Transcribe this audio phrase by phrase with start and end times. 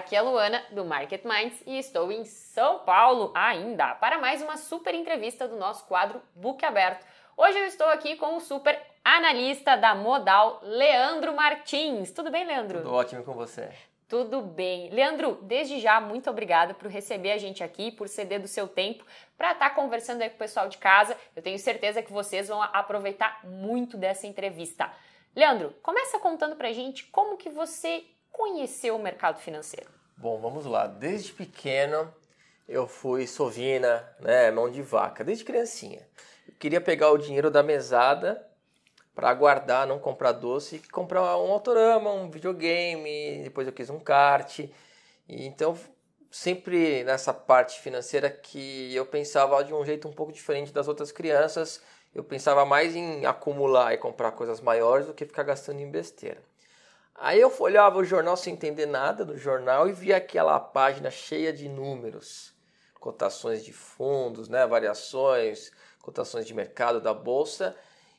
[0.00, 4.40] Aqui é a Luana do Market Minds e estou em São Paulo ainda para mais
[4.40, 7.04] uma super entrevista do nosso quadro Book Aberto.
[7.36, 12.12] Hoje eu estou aqui com o super analista da Modal, Leandro Martins.
[12.12, 12.78] Tudo bem, Leandro?
[12.78, 13.68] Tudo ótimo com você.
[14.08, 14.88] Tudo bem.
[14.88, 19.04] Leandro, desde já, muito obrigada por receber a gente aqui, por ceder do seu tempo
[19.36, 21.14] para estar tá conversando aí com o pessoal de casa.
[21.36, 24.90] Eu tenho certeza que vocês vão aproveitar muito dessa entrevista.
[25.36, 28.02] Leandro, começa contando pra gente como que você
[28.40, 29.90] conheceu o mercado financeiro.
[30.16, 30.86] Bom, vamos lá.
[30.86, 32.10] Desde pequeno
[32.66, 36.08] eu fui sovina, né, mão de vaca, desde criancinha.
[36.48, 38.42] Eu queria pegar o dinheiro da mesada
[39.14, 44.00] para guardar, não comprar doce, e comprar um autorama, um videogame, depois eu quis um
[44.00, 44.60] kart.
[44.60, 44.70] E,
[45.28, 45.76] então,
[46.30, 51.12] sempre nessa parte financeira que eu pensava de um jeito um pouco diferente das outras
[51.12, 51.82] crianças,
[52.14, 56.49] eu pensava mais em acumular e comprar coisas maiores do que ficar gastando em besteira.
[57.22, 61.52] Aí eu olhava o jornal sem entender nada do jornal e via aquela página cheia
[61.52, 62.54] de números,
[62.98, 67.76] cotações de fundos, né, variações, cotações de mercado da bolsa,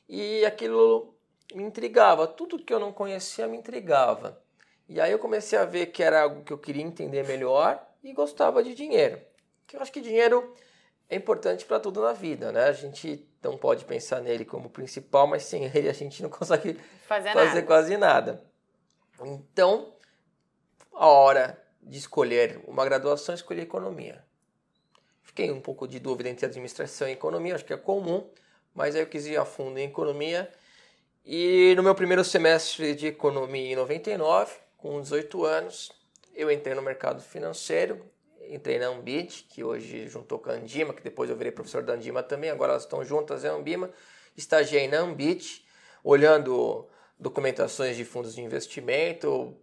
[0.08, 1.16] e aquilo
[1.52, 2.28] me intrigava.
[2.28, 4.40] Tudo que eu não conhecia me intrigava.
[4.88, 8.12] E aí eu comecei a ver que era algo que eu queria entender melhor e
[8.12, 9.20] gostava de dinheiro.
[9.66, 10.54] Que eu acho que dinheiro
[11.10, 12.66] é importante para tudo na vida, né?
[12.66, 16.74] A gente não pode pensar nele como principal, mas sem ele a gente não consegue
[17.08, 17.62] fazer, fazer nada.
[17.62, 18.51] quase nada.
[19.20, 19.94] Então,
[20.94, 24.24] a hora de escolher uma graduação, escolhi economia.
[25.22, 28.28] Fiquei um pouco de dúvida entre administração e economia, acho que é comum,
[28.74, 30.50] mas aí eu quis ir a fundo em economia.
[31.24, 35.92] E no meu primeiro semestre de economia em 99, com 18 anos,
[36.34, 38.12] eu entrei no mercado financeiro
[38.48, 41.94] entrei na Ambit, que hoje juntou com a Andima, que depois eu virei professor da
[41.94, 43.90] Andima também, agora elas estão juntas, é a Ambima.
[44.36, 45.64] Estagiei na Ambit,
[46.02, 46.86] olhando
[47.22, 49.56] documentações de fundos de investimento,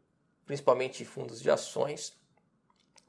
[0.46, 2.18] principalmente fundos de ações.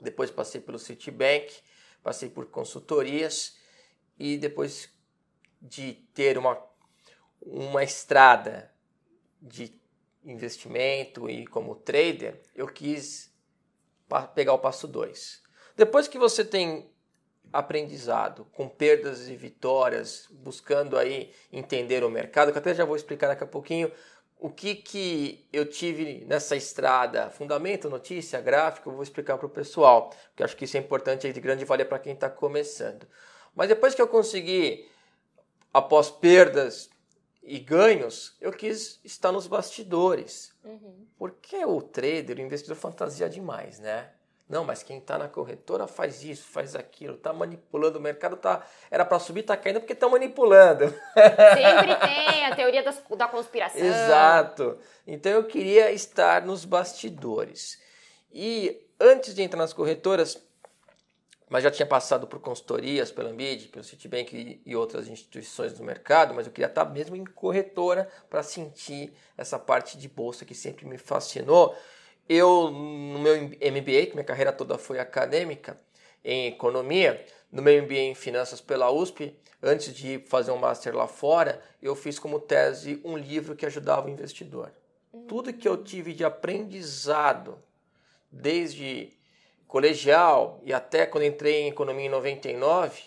[0.03, 1.55] Depois passei pelo Citibank,
[2.03, 3.57] passei por consultorias
[4.19, 4.91] e depois
[5.63, 6.61] de ter uma,
[7.41, 8.75] uma estrada
[9.41, 9.81] de
[10.25, 13.33] investimento e como trader, eu quis
[14.35, 15.43] pegar o passo 2.
[15.77, 16.93] Depois que você tem
[17.53, 23.29] aprendizado, com perdas e vitórias, buscando aí entender o mercado, que até já vou explicar
[23.29, 23.91] daqui a pouquinho
[24.41, 29.51] o que, que eu tive nessa estrada, fundamento, notícia, gráfico, eu vou explicar para o
[29.51, 33.07] pessoal, porque acho que isso é importante e de grande valia para quem está começando.
[33.55, 34.89] Mas depois que eu consegui,
[35.75, 36.89] após perdas
[37.43, 40.55] e ganhos, eu quis estar nos bastidores.
[40.65, 41.07] Uhum.
[41.19, 44.11] Porque o trader, o investidor fantasia demais, né?
[44.51, 48.67] Não, mas quem está na corretora faz isso, faz aquilo, está manipulando o mercado, tá,
[48.91, 50.89] era para subir, está caindo porque está manipulando.
[50.89, 53.81] Sempre tem a teoria das, da conspiração.
[53.81, 54.77] Exato.
[55.07, 57.81] Então eu queria estar nos bastidores.
[58.33, 60.37] E antes de entrar nas corretoras,
[61.49, 65.85] mas já tinha passado por consultorias, pela Ambid, pelo Citibank e, e outras instituições do
[65.85, 70.57] mercado, mas eu queria estar mesmo em corretora para sentir essa parte de bolsa que
[70.57, 71.77] sempre me fascinou.
[72.33, 75.77] Eu, no meu MBA, que minha carreira toda foi acadêmica,
[76.25, 81.09] em economia, no meu MBA em finanças pela USP, antes de fazer um master lá
[81.09, 84.71] fora, eu fiz como tese um livro que ajudava o investidor.
[85.13, 85.27] Uhum.
[85.27, 87.61] Tudo que eu tive de aprendizado,
[88.31, 89.13] desde
[89.67, 93.03] colegial e até quando entrei em economia em 99,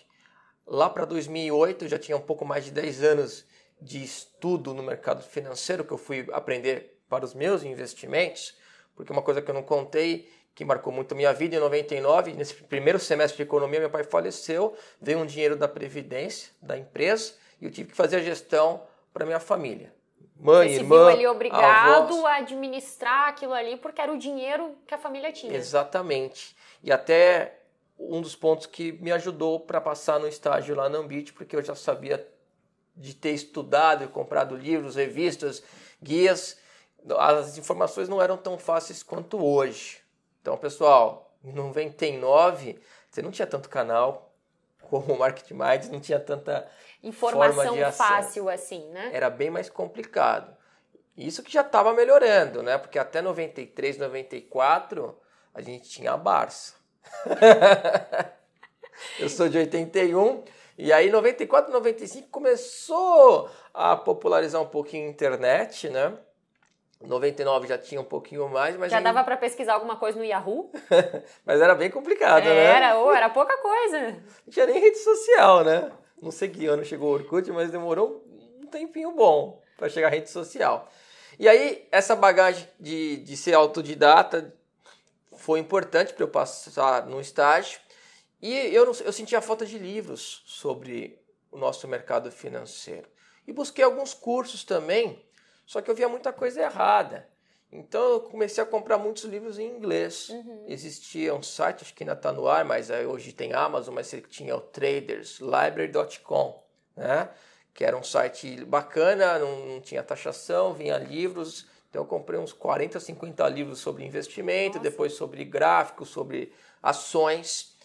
[0.67, 3.45] lá para 2008 eu já tinha um pouco mais de 10 anos
[3.81, 8.61] de estudo no mercado financeiro que eu fui aprender para os meus investimentos
[8.95, 12.33] porque uma coisa que eu não contei, que marcou muito a minha vida, em 99,
[12.33, 17.33] nesse primeiro semestre de economia, meu pai faleceu, veio um dinheiro da Previdência, da empresa,
[17.59, 18.83] e eu tive que fazer a gestão
[19.13, 19.93] para minha família.
[20.35, 22.25] Mãe, Você irmã, viu ali obrigado avós.
[22.25, 25.55] a administrar aquilo ali, porque era o dinheiro que a família tinha.
[25.55, 26.55] Exatamente.
[26.83, 27.59] E até
[27.97, 31.61] um dos pontos que me ajudou para passar no estágio lá na Ambit, porque eu
[31.61, 32.27] já sabia
[32.95, 35.63] de ter estudado e comprado livros, revistas,
[36.01, 36.57] guias,
[37.17, 40.01] as informações não eram tão fáceis quanto hoje.
[40.41, 42.79] Então, pessoal, em 99,
[43.09, 44.33] você não tinha tanto canal
[44.81, 46.69] como o Market Minds, não tinha tanta
[47.01, 49.09] informação fácil assim, né?
[49.13, 50.55] Era bem mais complicado.
[51.15, 52.77] Isso que já estava melhorando, né?
[52.77, 55.17] Porque até 93, 94,
[55.53, 56.75] a gente tinha a Barça.
[59.19, 60.43] Eu sou de 81,
[60.77, 66.17] e aí 94, 95 começou a popularizar um pouquinho a internet, né?
[67.07, 68.91] 99 já tinha um pouquinho mais, mas.
[68.91, 70.71] Já dava para pesquisar alguma coisa no Yahoo?
[71.45, 72.63] mas era bem complicado, era, né?
[72.63, 74.11] Era, ou era pouca coisa.
[74.45, 75.91] Não tinha nem rede social, né?
[76.21, 78.23] Não sei que ano chegou o Orkut, mas demorou
[78.61, 80.87] um tempinho bom para chegar a rede social.
[81.37, 84.53] E aí, essa bagagem de, de ser autodidata
[85.35, 87.79] foi importante para eu passar no estágio.
[88.41, 91.19] E eu, eu sentia falta de livros sobre
[91.51, 93.07] o nosso mercado financeiro.
[93.47, 95.23] E busquei alguns cursos também,
[95.73, 97.27] só que eu via muita coisa errada.
[97.71, 100.29] Então eu comecei a comprar muitos livros em inglês.
[100.29, 100.65] Uhum.
[100.67, 104.55] Existia um site, acho que ainda está no ar, mas hoje tem Amazon, mas tinha
[104.55, 106.63] o traderslibrary.com,
[106.95, 107.27] né?
[107.73, 111.65] que era um site bacana, não, não, tinha taxação, vinha livros.
[111.89, 114.91] Então eu comprei uns 40, 50 livros sobre investimento, Nossa.
[114.91, 116.53] depois sobre gráficos, sobre
[116.83, 117.75] ações.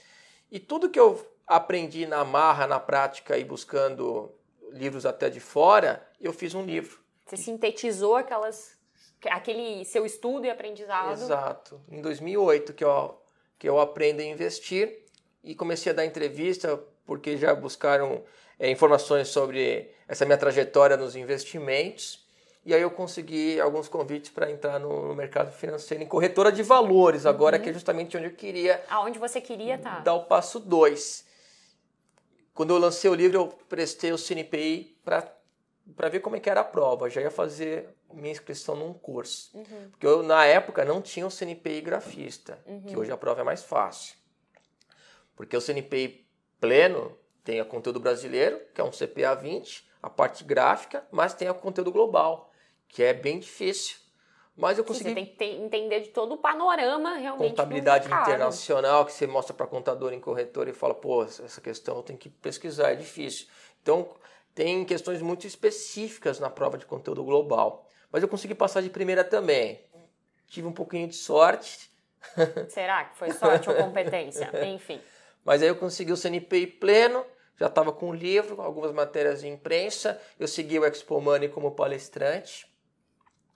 [0.50, 4.30] E tudo que eu aprendi na marra, na prática e buscando
[4.72, 7.07] livros até de fora, eu fiz um livro.
[7.28, 8.78] Você sintetizou aquelas
[9.26, 11.12] aquele seu estudo e aprendizado.
[11.12, 11.80] Exato.
[11.90, 13.20] Em 2008 que eu,
[13.58, 15.04] que eu aprendo a investir
[15.42, 18.22] e comecei a dar entrevista porque já buscaram
[18.58, 22.26] é, informações sobre essa minha trajetória nos investimentos.
[22.64, 27.24] E aí eu consegui alguns convites para entrar no, mercado financeiro em corretora de valores,
[27.24, 27.62] agora uhum.
[27.62, 28.82] que é justamente onde eu queria.
[28.90, 30.00] Aonde você queria tá?
[30.00, 31.26] Dar o passo 2.
[32.52, 35.37] Quando eu lancei o livro, eu prestei o CNPI para
[36.10, 37.08] ver como é que era a prova.
[37.08, 39.50] Já ia fazer minha inscrição num curso.
[39.56, 39.90] Uhum.
[39.90, 42.82] Porque eu, na época, não tinha o CNPI grafista, uhum.
[42.82, 44.16] que hoje a prova é mais fácil.
[45.34, 46.26] Porque o CNPI
[46.60, 51.48] pleno tem o conteúdo brasileiro, que é um CPA 20, a parte gráfica, mas tem
[51.48, 52.52] o conteúdo global,
[52.88, 53.96] que é bem difícil.
[54.58, 55.10] Mas eu consegui.
[55.10, 57.50] Você tem que ter, entender de todo o panorama realmente.
[57.50, 62.02] Contabilidade internacional, que você mostra para contador em corretor e fala, pô, essa questão eu
[62.02, 63.46] tenho que pesquisar, é difícil.
[63.80, 64.08] Então,
[64.58, 67.88] tem questões muito específicas na prova de conteúdo global.
[68.10, 69.80] Mas eu consegui passar de primeira também.
[70.48, 71.88] Tive um pouquinho de sorte.
[72.68, 74.50] Será que foi sorte ou competência?
[74.66, 75.00] Enfim.
[75.44, 77.24] Mas aí eu consegui o CNPI pleno,
[77.56, 80.20] já estava com o livro, algumas matérias de imprensa.
[80.40, 82.66] Eu segui o Expo Money como palestrante.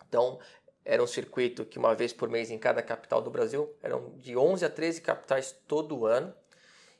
[0.08, 0.38] Então,
[0.84, 4.36] era um circuito que uma vez por mês em cada capital do Brasil, eram de
[4.36, 6.32] 11 a 13 capitais todo ano.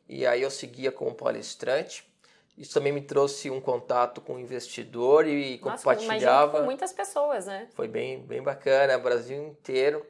[0.08, 2.11] E aí eu seguia como palestrante.
[2.56, 6.58] Isso também me trouxe um contato com o investidor e Nossa, compartilhava.
[6.58, 7.69] com muitas pessoas, né?
[7.75, 10.06] Foi bem, bem bacana, Brasil inteiro,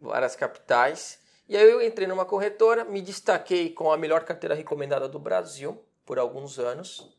[0.00, 1.18] várias capitais.
[1.48, 5.82] E aí eu entrei numa corretora, me destaquei com a melhor carteira recomendada do Brasil
[6.04, 7.16] por alguns anos.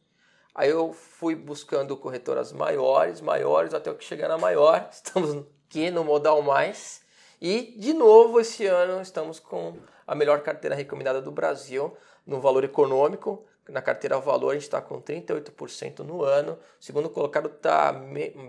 [0.53, 4.89] Aí eu fui buscando corretoras maiores, maiores, até o que chegar na maior.
[4.91, 7.01] Estamos aqui no Modal Mais.
[7.41, 11.95] E, de novo, esse ano estamos com a melhor carteira recomendada do Brasil
[12.25, 16.57] no valor econômico, na carteira valor a gente está com 38% no ano.
[16.79, 17.93] O segundo colocado está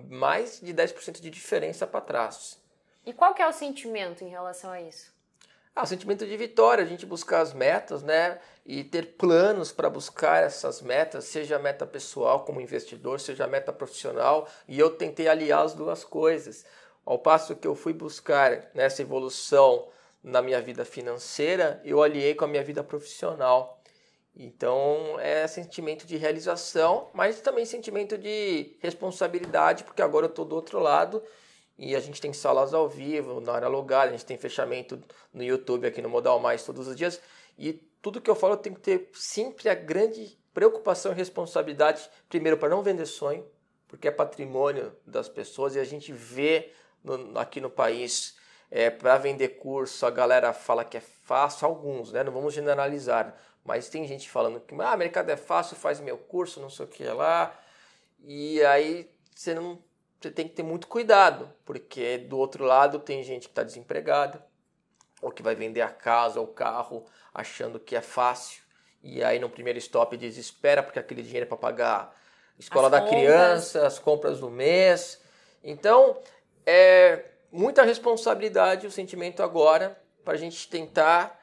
[0.08, 2.58] mais de 10% de diferença para trás.
[3.04, 5.12] E qual que é o sentimento em relação a isso?
[5.74, 8.38] Ah, o sentimento de vitória, a gente buscar as metas, né?
[8.66, 13.48] E ter planos para buscar essas metas, seja a meta pessoal como investidor, seja a
[13.48, 14.48] meta profissional.
[14.68, 16.64] E eu tentei aliar as duas coisas.
[17.04, 19.88] Ao passo que eu fui buscar nessa evolução
[20.22, 23.79] na minha vida financeira, eu aliei com a minha vida profissional.
[24.34, 30.54] Então é sentimento de realização, mas também sentimento de responsabilidade, porque agora eu estou do
[30.54, 31.22] outro lado
[31.76, 35.42] e a gente tem salas ao vivo, na hora logada, a gente tem fechamento no
[35.42, 37.20] YouTube aqui no Modal Mais todos os dias.
[37.58, 37.72] E
[38.02, 42.58] tudo que eu falo eu tenho que ter sempre a grande preocupação e responsabilidade, primeiro
[42.58, 43.46] para não vender sonho,
[43.88, 46.72] porque é patrimônio das pessoas e a gente vê
[47.02, 48.36] no, aqui no país
[48.70, 52.22] é, para vender curso, a galera fala que é fácil, alguns, né?
[52.22, 56.60] Não vamos generalizar, mas tem gente falando que ah, mercado é fácil, faz meu curso,
[56.60, 57.58] não sei o que lá.
[58.22, 59.78] E aí você não
[60.20, 64.44] você tem que ter muito cuidado, porque do outro lado tem gente que está desempregada,
[65.22, 68.62] ou que vai vender a casa ou o carro achando que é fácil,
[69.02, 72.14] e aí no primeiro stop desespera porque aquele dinheiro é para pagar
[72.56, 73.18] a escola as da compras.
[73.18, 75.22] criança, as compras do mês.
[75.64, 76.18] Então,
[76.66, 81.40] é muita responsabilidade o sentimento agora para a gente tentar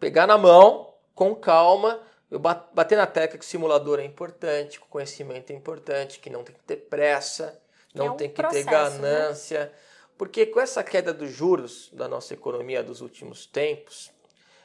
[0.00, 0.85] pegar na mão,
[1.16, 1.98] com calma,
[2.30, 6.28] eu bater na tecla que o simulador é importante, que o conhecimento é importante, que
[6.28, 7.58] não tem que ter pressa,
[7.94, 8.78] não é um tem que processo, ter né?
[8.78, 9.60] ganância.
[9.64, 9.70] Né?
[10.18, 14.10] Porque com essa queda dos juros da nossa economia dos últimos tempos,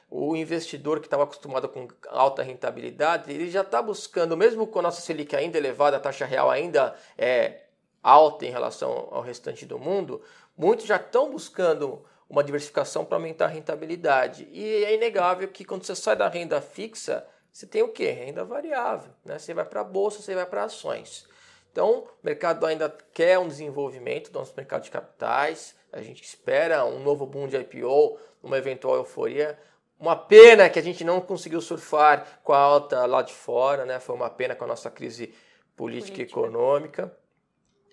[0.10, 4.82] o investidor que estava acostumado com alta rentabilidade, ele já está buscando, mesmo com a
[4.82, 7.62] nossa Selic ainda elevada, a taxa real ainda é
[8.04, 10.22] alta em relação ao restante do mundo,
[10.58, 14.48] muitos já estão buscando uma diversificação para aumentar a rentabilidade.
[14.54, 18.10] E é inegável que quando você sai da renda fixa, você tem o quê?
[18.10, 19.12] Renda variável.
[19.26, 19.38] Né?
[19.38, 21.28] Você vai para a bolsa, você vai para ações.
[21.74, 25.76] Então, o mercado ainda quer um desenvolvimento do nosso mercado de capitais.
[25.92, 29.60] A gente espera um novo boom de IPO, uma eventual euforia.
[30.00, 34.00] Uma pena que a gente não conseguiu surfar com a alta lá de fora, né?
[34.00, 35.28] Foi uma pena com a nossa crise
[35.76, 36.22] política, política.
[36.22, 37.18] e econômica.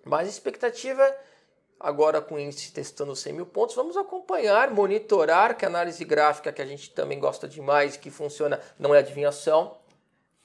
[0.05, 1.13] Mas a expectativa
[1.81, 6.63] agora com índice testando 100 mil pontos, vamos acompanhar, monitorar, que a análise gráfica que
[6.63, 9.77] a gente também gosta demais, que funciona, não é adivinhação,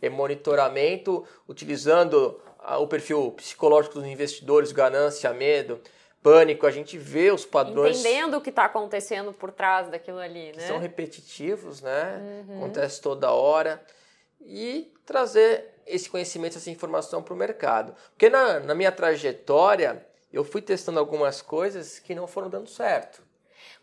[0.01, 2.39] é monitoramento, utilizando
[2.79, 5.81] o perfil psicológico dos investidores, ganância, medo,
[6.21, 7.99] pânico, a gente vê os padrões.
[7.99, 10.67] Entendendo o que está acontecendo por trás daquilo ali, né?
[10.67, 12.45] São repetitivos, né?
[12.47, 12.57] Uhum.
[12.57, 13.83] Acontece toda hora.
[14.39, 17.93] E trazer esse conhecimento, essa informação para o mercado.
[18.11, 23.21] Porque na, na minha trajetória, eu fui testando algumas coisas que não foram dando certo.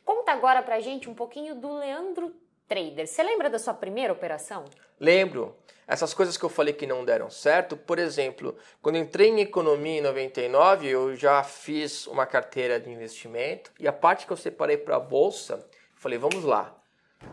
[0.05, 2.35] Conta agora pra gente um pouquinho do Leandro
[2.67, 3.07] Trader.
[3.07, 4.65] Você lembra da sua primeira operação?
[4.99, 5.57] Lembro.
[5.87, 9.99] Essas coisas que eu falei que não deram certo, por exemplo, quando entrei em economia
[9.99, 14.77] em 99, eu já fiz uma carteira de investimento e a parte que eu separei
[14.77, 15.67] para a bolsa,
[15.97, 16.77] falei, vamos lá.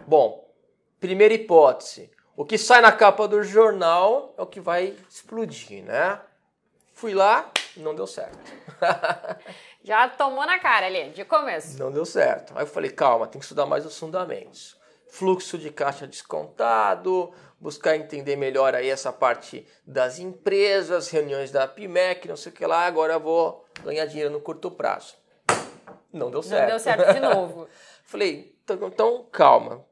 [0.08, 0.52] Bom,
[1.00, 6.20] primeira hipótese, o que sai na capa do jornal é o que vai explodir, né?
[6.94, 8.38] Fui lá, não deu certo.
[9.84, 11.78] Já tomou na cara ali, de começo.
[11.80, 12.54] Não deu certo.
[12.56, 14.78] Aí eu falei, calma, tem que estudar mais os fundamentos.
[15.10, 22.28] Fluxo de caixa descontado, buscar entender melhor aí essa parte das empresas, reuniões da PIMEC,
[22.28, 25.16] não sei o que lá, agora eu vou ganhar dinheiro no curto prazo.
[26.12, 26.62] Não deu certo.
[26.62, 27.68] Não deu certo de novo.
[28.04, 29.86] falei, então, então calma.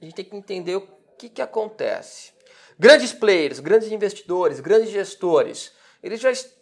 [0.00, 2.32] A gente tem que entender o que, que acontece.
[2.78, 6.55] Grandes players, grandes investidores, grandes gestores, eles já estão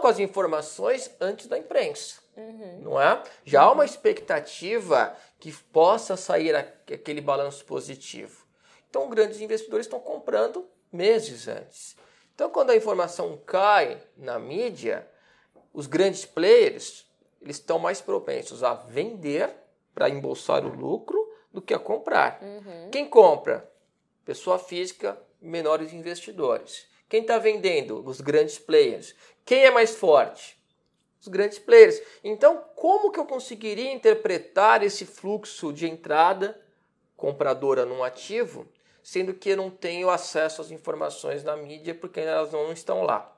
[0.00, 2.16] com as informações antes da imprensa.
[2.36, 2.80] Uhum.
[2.82, 3.22] Não é?
[3.44, 8.44] Já há uma expectativa que possa sair aquele balanço positivo.
[8.90, 11.96] Então, grandes investidores estão comprando meses antes.
[12.34, 15.08] Então, quando a informação cai na mídia,
[15.72, 17.04] os grandes players
[17.44, 19.50] eles estão mais propensos a vender
[19.94, 22.40] para embolsar o lucro do que a comprar.
[22.42, 22.90] Uhum.
[22.90, 23.70] Quem compra?
[24.24, 26.86] Pessoa física, menores investidores.
[27.08, 28.02] Quem está vendendo?
[28.06, 29.14] Os grandes players.
[29.44, 30.58] Quem é mais forte?
[31.20, 32.00] Os grandes players.
[32.22, 36.60] Então, como que eu conseguiria interpretar esse fluxo de entrada
[37.16, 38.66] compradora num ativo,
[39.02, 43.34] sendo que eu não tenho acesso às informações na mídia porque elas não estão lá,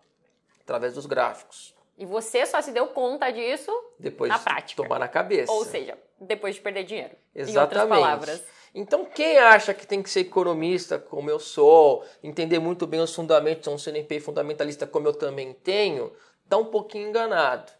[0.60, 1.74] através dos gráficos.
[1.98, 4.82] E você só se deu conta disso depois na de prática.
[4.82, 5.50] tomar na cabeça.
[5.50, 7.14] Ou seja, depois de perder dinheiro.
[7.34, 7.56] Exatamente.
[7.56, 8.44] Em outras palavras.
[8.78, 13.14] Então, quem acha que tem que ser economista como eu sou, entender muito bem os
[13.14, 16.12] fundamentos, um CNP fundamentalista como eu também tenho,
[16.44, 17.72] está um pouquinho enganado.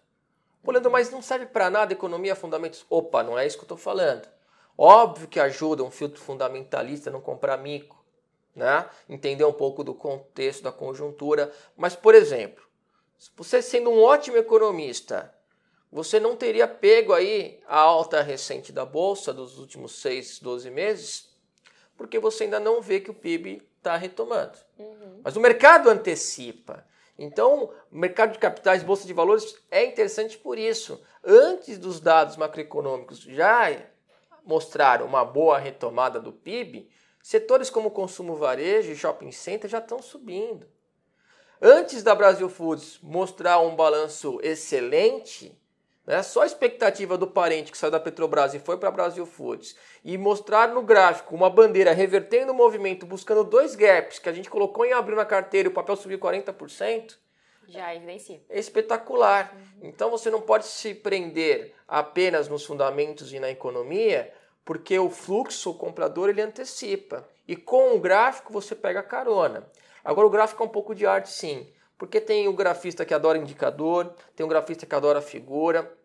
[0.63, 2.87] Pô, Leandro, mas não serve para nada economia, fundamentos?
[2.89, 4.27] Opa, não é isso que eu estou falando.
[4.77, 8.03] Óbvio que ajuda um filtro fundamentalista a não comprar mico,
[8.55, 8.89] né?
[9.07, 11.53] entender um pouco do contexto, da conjuntura.
[11.77, 12.65] Mas, por exemplo,
[13.37, 15.31] você sendo um ótimo economista,
[15.97, 21.35] você não teria pego aí a alta recente da bolsa dos últimos 6, 12 meses,
[21.97, 24.59] porque você ainda não vê que o PIB está retomando.
[24.79, 25.23] Uhum.
[25.25, 26.87] Mas o mercado antecipa.
[27.19, 31.01] Então, o mercado de capitais, bolsa de valores é interessante por isso.
[31.25, 33.75] Antes dos dados macroeconômicos já
[34.45, 36.91] mostraram uma boa retomada do PIB,
[37.23, 40.69] setores como consumo varejo e shopping center já estão subindo.
[41.59, 45.59] Antes da Brasil Foods mostrar um balanço excelente,
[46.07, 46.23] né?
[46.23, 49.77] Só a expectativa do parente que saiu da Petrobras e foi para a Brasil Foods
[50.05, 54.49] e mostrar no gráfico uma bandeira revertendo o movimento, buscando dois gaps que a gente
[54.49, 57.17] colocou em abril na carteira e o papel subiu 40%.
[57.69, 58.41] Já evidencia.
[58.49, 59.53] É espetacular.
[59.53, 59.89] Uhum.
[59.89, 64.33] Então você não pode se prender apenas nos fundamentos e na economia,
[64.65, 67.29] porque o fluxo o comprador ele antecipa.
[67.49, 69.69] E com o gráfico você pega carona.
[70.05, 71.69] Agora o gráfico é um pouco de arte sim.
[71.99, 75.97] Porque tem o grafista que adora indicador, tem o grafista que adora figura.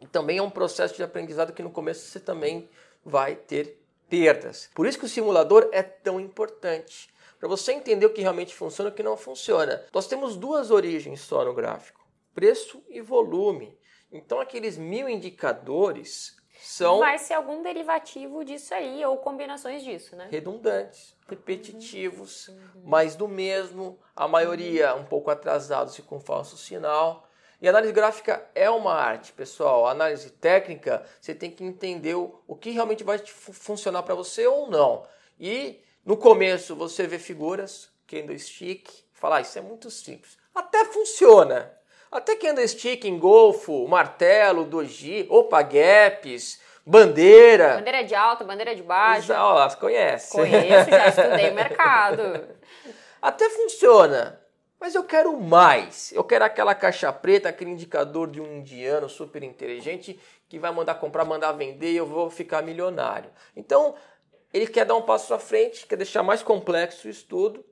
[0.00, 2.68] E também é um processo de aprendizado que no começo você também
[3.04, 4.68] vai ter perdas.
[4.74, 7.08] Por isso que o simulador é tão importante.
[7.38, 9.84] Para você entender o que realmente funciona e o que não funciona.
[9.94, 13.78] Nós temos duas origens só no gráfico: preço e volume.
[14.12, 16.98] Então, aqueles mil indicadores são.
[16.98, 20.28] Vai ser algum derivativo disso aí, ou combinações disso, né?
[20.30, 22.82] Redundantes, repetitivos, uhum.
[22.84, 27.26] mais do mesmo, a maioria um pouco atrasados e com falso sinal.
[27.60, 29.86] E análise gráfica é uma arte, pessoal.
[29.86, 34.46] A análise técnica, você tem que entender o, o que realmente vai funcionar para você
[34.46, 35.06] ou não.
[35.38, 40.38] E no começo você vê figuras, candlestick, fala, ah, isso é muito simples.
[40.54, 41.79] Até funciona.
[42.10, 47.76] Até candlestick, engolfo, martelo, doji, opa, gaps, bandeira.
[47.76, 49.32] Bandeira de alta, bandeira de baixo.
[49.32, 50.40] Ó, elas conhecem.
[50.40, 52.48] Conheço, já estudei o mercado.
[53.22, 54.40] Até funciona.
[54.80, 56.10] Mas eu quero mais.
[56.10, 60.96] Eu quero aquela caixa preta, aquele indicador de um indiano super inteligente que vai mandar
[60.96, 63.30] comprar, mandar vender e eu vou ficar milionário.
[63.54, 63.94] Então,
[64.52, 67.64] ele quer dar um passo à frente, quer deixar mais complexo o estudo,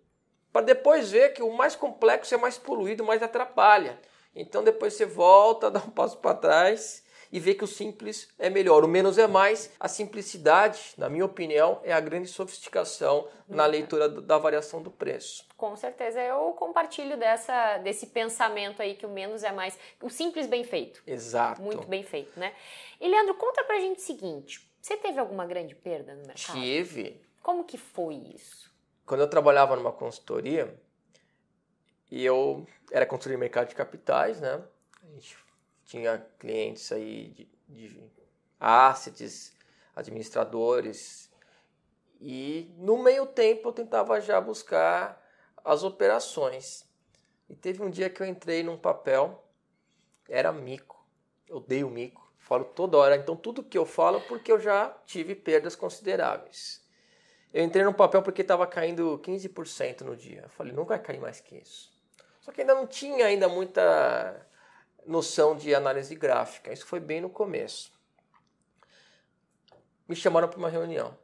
[0.53, 3.99] para depois ver que o mais complexo é mais poluído, mais atrapalha.
[4.35, 8.49] Então depois você volta, dá um passo para trás e vê que o simples é
[8.49, 8.85] melhor.
[8.85, 9.71] O menos é mais.
[9.79, 15.47] A simplicidade, na minha opinião, é a grande sofisticação na leitura da variação do preço.
[15.57, 19.79] Com certeza, eu compartilho dessa, desse pensamento aí que o menos é mais.
[20.03, 21.03] O simples bem feito.
[21.07, 21.61] Exato.
[21.61, 22.55] Muito bem feito, né?
[23.01, 26.59] E Leandro, conta pra gente o seguinte: você teve alguma grande perda no mercado?
[26.59, 27.21] Tive.
[27.43, 28.69] Como que foi isso?
[29.07, 30.79] Quando eu trabalhava numa consultoria,
[32.11, 34.63] e eu era consultor de mercado de capitais, né?
[35.03, 35.37] A gente
[35.85, 38.03] tinha clientes aí de, de
[38.59, 39.53] assets,
[39.95, 41.31] administradores,
[42.21, 45.25] e no meio tempo eu tentava já buscar
[45.65, 46.85] as operações.
[47.49, 49.45] E teve um dia que eu entrei num papel,
[50.29, 51.07] era mico,
[51.49, 55.35] eu odeio mico, falo toda hora, então tudo que eu falo porque eu já tive
[55.35, 56.87] perdas consideráveis.
[57.53, 60.43] Eu entrei num papel porque estava caindo 15% no dia.
[60.43, 61.98] Eu falei, não vai cair mais que isso.
[62.49, 64.47] Só que ainda não tinha ainda muita
[65.07, 66.73] noção de análise gráfica.
[66.73, 67.93] Isso foi bem no começo.
[70.09, 71.15] Me chamaram para uma reunião.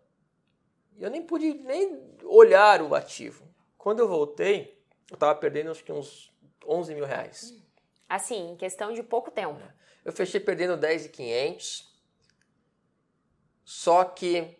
[0.98, 3.42] E eu nem pude nem olhar o ativo.
[3.78, 4.78] Quando eu voltei,
[5.10, 6.30] eu estava perdendo acho que uns
[6.66, 7.54] 11 mil reais.
[8.06, 9.62] Assim, em questão de pouco tempo.
[10.04, 11.90] Eu fechei perdendo 10,500.
[13.64, 14.58] Só que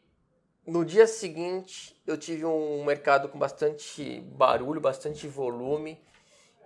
[0.67, 6.03] no dia seguinte eu tive um mercado com bastante barulho, bastante volume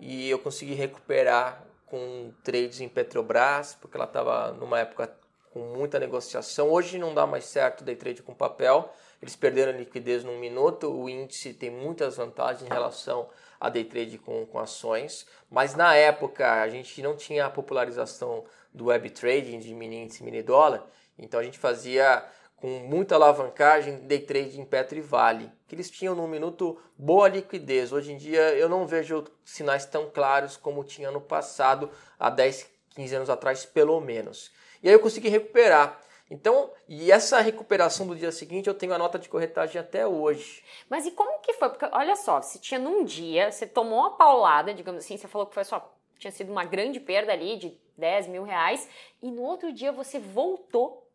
[0.01, 5.13] e eu consegui recuperar com trades em Petrobras, porque ela estava numa época
[5.53, 6.71] com muita negociação.
[6.71, 8.93] Hoje não dá mais certo day trade com papel.
[9.21, 10.91] Eles perderam liquidez num minuto.
[10.91, 13.29] O índice tem muitas vantagens em relação
[13.61, 15.27] a day trade com, com ações.
[15.51, 20.23] Mas na época a gente não tinha a popularização do web trading de mini índice,
[20.23, 20.87] mini dólar.
[21.19, 22.25] Então a gente fazia
[22.61, 27.29] com muita alavancagem day trade em Petro e Vale, que eles tinham no minuto boa
[27.29, 27.93] liquidez.
[27.93, 32.69] Hoje em dia eu não vejo sinais tão claros como tinha no passado, há 10,
[32.95, 34.51] 15 anos atrás, pelo menos.
[34.83, 36.01] E aí eu consegui recuperar.
[36.31, 40.63] Então, e essa recuperação do dia seguinte, eu tenho a nota de corretagem até hoje.
[40.91, 41.71] Mas e como que foi?
[41.71, 45.47] Porque olha só, se tinha num dia, você tomou uma paulada, digamos assim, você falou
[45.47, 48.89] que foi só tinha sido uma grande perda ali de 10 mil reais,
[49.23, 51.08] e no outro dia você voltou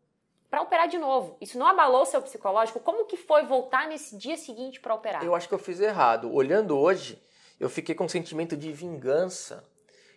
[0.54, 1.36] para operar de novo.
[1.40, 2.78] Isso não abalou seu psicológico?
[2.78, 5.24] Como que foi voltar nesse dia seguinte para operar?
[5.24, 6.32] Eu acho que eu fiz errado.
[6.32, 7.20] Olhando hoje,
[7.58, 9.68] eu fiquei com um sentimento de vingança.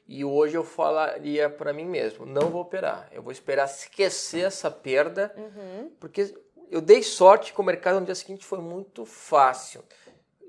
[0.08, 3.10] E hoje eu falaria para mim mesmo, não vou operar.
[3.12, 5.92] Eu vou esperar esquecer essa perda, uhum.
[6.00, 6.34] porque
[6.70, 9.84] eu dei sorte que o mercado no dia seguinte foi muito fácil.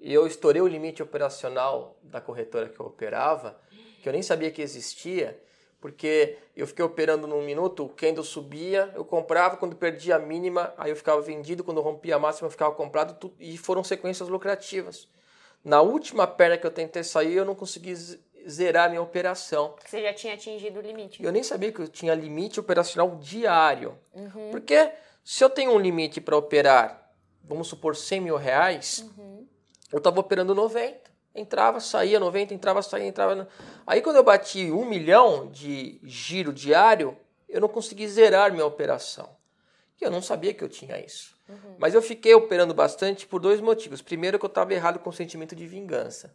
[0.03, 3.59] E eu estourei o limite operacional da corretora que eu operava,
[4.03, 5.43] que eu nem sabia que existia,
[5.81, 10.75] porque eu fiquei operando num minuto, o candle subia, eu comprava, quando perdia a mínima,
[10.77, 14.29] aí eu ficava vendido, quando rompia a máxima eu ficava comprado, tudo, e foram sequências
[14.29, 15.09] lucrativas.
[15.65, 17.95] Na última perna que eu tentei sair, eu não consegui
[18.49, 19.75] zerar minha operação.
[19.85, 21.23] Você já tinha atingido o limite.
[21.23, 23.99] Eu nem sabia que eu tinha limite operacional diário.
[24.15, 24.51] Uhum.
[24.51, 24.91] Porque
[25.25, 27.13] se eu tenho um limite para operar,
[27.45, 29.47] vamos supor 100 mil reais, uhum.
[29.93, 33.49] eu estava operando 90 entrava, saía 90, entrava, saía, entrava.
[33.87, 37.17] Aí quando eu bati um milhão de giro diário,
[37.49, 39.29] eu não consegui zerar minha operação.
[40.01, 41.37] E eu não sabia que eu tinha isso.
[41.49, 41.77] Uhum.
[41.79, 44.03] Mas eu fiquei operando bastante por dois motivos.
[44.03, 46.33] Primeiro, que eu estava errado com o sentimento de vingança.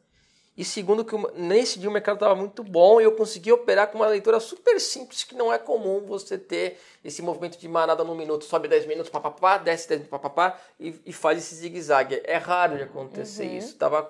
[0.56, 3.98] E segundo, que nesse dia o mercado estava muito bom e eu consegui operar com
[3.98, 8.14] uma leitura super simples, que não é comum você ter esse movimento de manada num
[8.14, 12.22] minuto, sobe 10 minutos, papapá, desce 10 minutos, papapá, e, e faz esse zigue-zague.
[12.24, 13.58] É raro de acontecer uhum.
[13.58, 13.70] isso.
[13.70, 14.04] Estava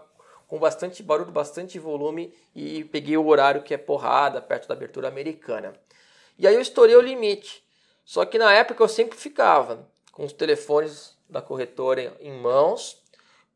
[0.47, 5.07] com bastante barulho, bastante volume e peguei o horário que é porrada, perto da abertura
[5.07, 5.73] americana.
[6.37, 7.63] E aí eu estourei o limite.
[8.05, 13.01] Só que na época eu sempre ficava com os telefones da corretora em mãos,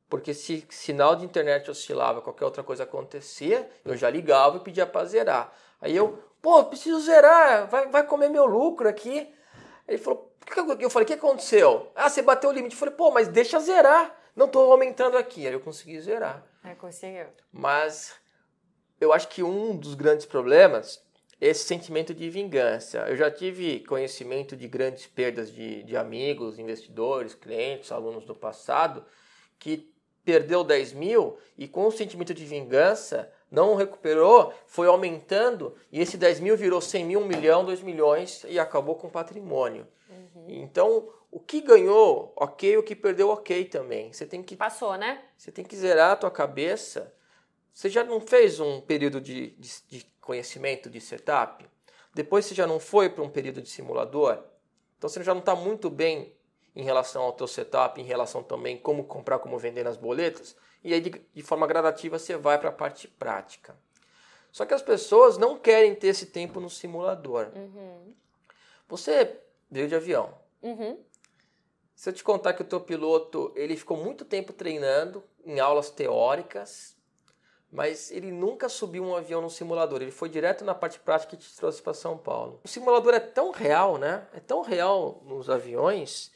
[0.09, 4.85] porque se sinal de internet oscilava, qualquer outra coisa acontecia, eu já ligava e pedia
[4.85, 5.53] para zerar.
[5.81, 9.31] Aí eu, pô, preciso zerar, vai, vai comer meu lucro aqui.
[9.87, 10.31] Ele falou,
[10.79, 11.91] eu falei, o que aconteceu?
[11.93, 12.73] Ah, você bateu o limite.
[12.73, 14.15] Eu falei, pô, mas deixa zerar.
[14.35, 15.45] Não estou aumentando aqui.
[15.45, 16.43] Aí eu consegui zerar.
[16.71, 17.27] É, conseguiu.
[17.51, 18.15] Mas
[18.99, 21.01] eu acho que um dos grandes problemas
[21.39, 22.99] é esse sentimento de vingança.
[23.07, 29.05] Eu já tive conhecimento de grandes perdas de, de amigos, investidores, clientes, alunos do passado,
[29.59, 29.91] que
[30.25, 36.17] perdeu 10 mil e com o sentimento de vingança não recuperou, foi aumentando e esse
[36.17, 39.87] 10 mil virou 100 mil, 1 milhão, 2 milhões e acabou com patrimônio.
[40.09, 40.45] Uhum.
[40.49, 44.11] Então, o que ganhou, ok, o que perdeu, ok também.
[44.11, 44.55] Você tem que.
[44.55, 45.23] Passou, né?
[45.37, 47.13] Você tem que zerar a tua cabeça.
[47.73, 51.65] Você já não fez um período de, de, de conhecimento de setup?
[52.13, 54.43] Depois você já não foi para um período de simulador?
[54.97, 56.33] Então você já não está muito bem
[56.75, 60.55] em relação ao teu setup, em relação também como comprar, como vender nas boletas.
[60.83, 63.75] E aí, de, de forma gradativa, você vai para a parte prática.
[64.51, 67.51] Só que as pessoas não querem ter esse tempo no simulador.
[67.55, 68.13] Uhum.
[68.87, 70.33] Você veio de avião.
[70.61, 70.97] Uhum.
[71.97, 75.89] Se eu te contar que o teu piloto ele ficou muito tempo treinando em aulas
[75.89, 76.95] teóricas,
[77.71, 80.03] mas ele nunca subiu um avião no simulador.
[80.03, 82.59] Ele foi direto na parte prática e te trouxe para São Paulo.
[82.63, 84.27] O simulador é tão real, né?
[84.31, 86.31] É tão real nos aviões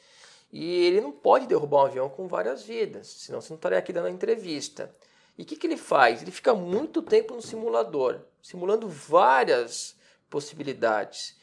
[0.52, 3.94] e ele não pode derrubar um avião com várias vidas, senão você não estaria aqui
[3.94, 4.92] dando a entrevista.
[5.38, 6.24] E o que, que ele faz?
[6.24, 9.96] Ele fica muito tempo no simulador, simulando várias
[10.28, 11.40] possibilidades.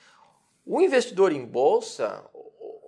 [0.67, 2.25] O investidor em bolsa,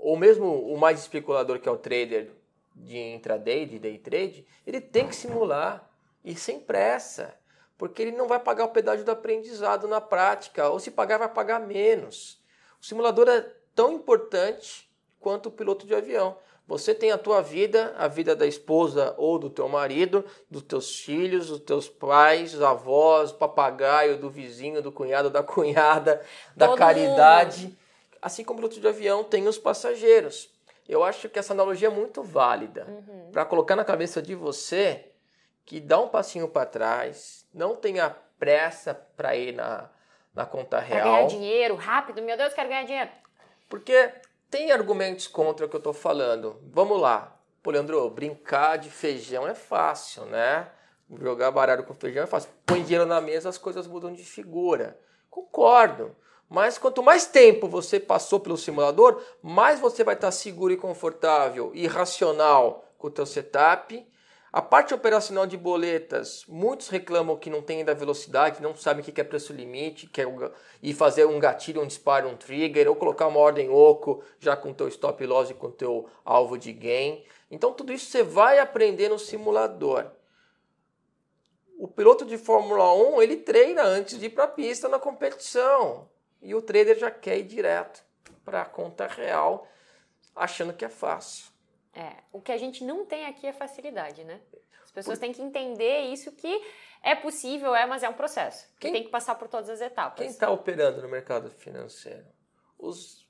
[0.03, 2.31] ou mesmo o mais especulador que é o trader
[2.75, 5.89] de intraday, de day trade, ele tem que simular
[6.25, 7.35] e sem pressa,
[7.77, 11.29] porque ele não vai pagar o pedágio do aprendizado na prática, ou se pagar, vai
[11.29, 12.41] pagar menos.
[12.81, 16.37] O simulador é tão importante quanto o piloto de avião.
[16.67, 21.01] Você tem a tua vida, a vida da esposa ou do teu marido, dos teus
[21.01, 27.65] filhos, dos teus pais, avós, papagaio, do vizinho, do cunhado, da cunhada, da Todo caridade.
[27.65, 27.77] mundo.
[28.23, 30.51] Assim como o piloto de avião tem os passageiros.
[30.89, 33.31] Eu acho que essa analogia é muito válida Uhum.
[33.33, 35.07] para colocar na cabeça de você
[35.65, 39.89] que dá um passinho para trás, não tenha pressa para ir na,
[40.35, 43.11] na conta Pra ganhar real, dinheiro rápido, meu Deus, quero ganhar dinheiro.
[43.69, 44.11] porque
[44.51, 46.61] tem argumentos contra o que eu estou falando.
[46.73, 50.67] Vamos lá, Pô, Leandro, brincar de feijão é fácil, né?
[51.21, 52.49] Jogar baralho com feijão é fácil.
[52.65, 54.99] Põe dinheiro na mesa, as coisas mudam de figura.
[55.29, 56.17] Concordo.
[56.51, 61.71] Mas quanto mais tempo você passou pelo simulador, mais você vai estar seguro e confortável
[61.73, 64.05] e racional com o teu setup.
[64.53, 69.05] A parte operacional de boletas, muitos reclamam que não tem ainda velocidade, não sabem o
[69.05, 70.27] que é preço limite, quer
[70.83, 74.73] ir fazer um gatilho, um disparo, um trigger, ou colocar uma ordem oco já com
[74.73, 77.23] o teu stop loss e com o teu alvo de gain.
[77.49, 80.11] Então tudo isso você vai aprender no simulador.
[81.79, 86.09] O piloto de Fórmula 1, ele treina antes de ir para a pista na competição.
[86.41, 88.03] E o trader já quer ir direto
[88.45, 89.67] para a conta real,
[90.35, 91.47] achando que é fácil.
[91.95, 94.41] É, o que a gente não tem aqui é facilidade, né?
[94.85, 96.61] As pessoas têm que entender isso que
[97.03, 98.67] é possível, é, mas é um processo.
[98.75, 100.19] Que Quem- tem que passar por todas as etapas.
[100.19, 102.27] Quem está operando no mercado financeiro?
[102.79, 103.29] Os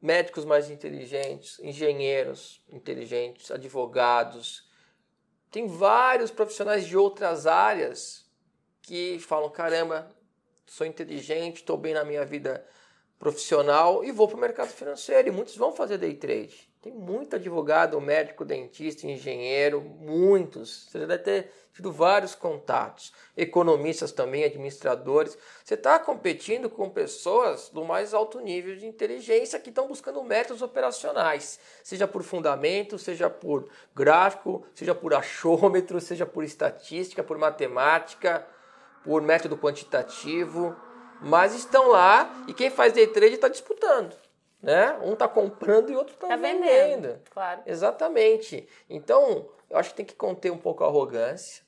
[0.00, 4.68] médicos mais inteligentes, engenheiros inteligentes, advogados.
[5.50, 8.28] Tem vários profissionais de outras áreas
[8.82, 10.14] que falam: caramba,
[10.66, 12.64] sou inteligente, estou bem na minha vida
[13.18, 15.28] profissional e vou para o mercado financeiro.
[15.28, 16.68] E muitos vão fazer day trade.
[16.82, 20.86] Tem muito advogado, médico, dentista, engenheiro, muitos.
[20.88, 23.12] Você deve ter tido vários contatos.
[23.36, 25.36] Economistas também, administradores.
[25.64, 30.62] Você está competindo com pessoas do mais alto nível de inteligência que estão buscando métodos
[30.62, 38.46] operacionais, seja por fundamento, seja por gráfico, seja por achômetro, seja por estatística, por matemática,
[39.06, 40.76] por método quantitativo,
[41.22, 44.14] mas estão lá e quem faz day trade está disputando.
[44.60, 44.98] Né?
[45.02, 47.02] Um está comprando e outro está Tá vendendo.
[47.02, 48.68] vendendo, claro, Exatamente.
[48.90, 51.64] Então, eu acho que tem que conter um pouco a arrogância,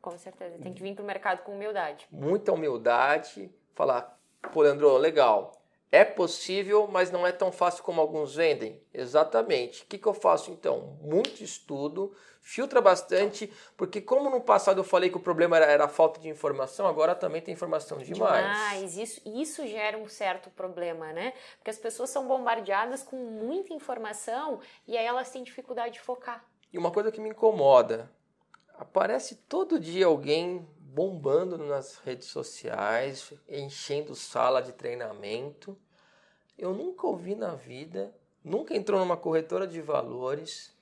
[0.00, 0.56] com certeza.
[0.58, 2.08] Tem que vir pro mercado com humildade.
[2.10, 4.18] muita humildade, falar,
[4.52, 5.52] pô, Leandro, legal.
[5.92, 8.80] É possível, mas não é tão fácil como alguns vendem.
[8.94, 9.82] Exatamente.
[9.82, 10.96] O que, que eu faço então?
[11.02, 15.84] Muito estudo, filtra bastante, porque como no passado eu falei que o problema era, era
[15.86, 18.44] a falta de informação, agora também tem informação demais.
[18.44, 18.96] Demais.
[18.96, 21.32] Isso, isso gera um certo problema, né?
[21.58, 26.44] Porque as pessoas são bombardeadas com muita informação e aí elas têm dificuldade de focar.
[26.72, 28.08] E uma coisa que me incomoda,
[28.78, 35.78] aparece todo dia alguém bombando nas redes sociais, enchendo sala de treinamento.
[36.58, 38.12] Eu nunca ouvi na vida,
[38.44, 40.74] nunca entrou numa corretora de valores.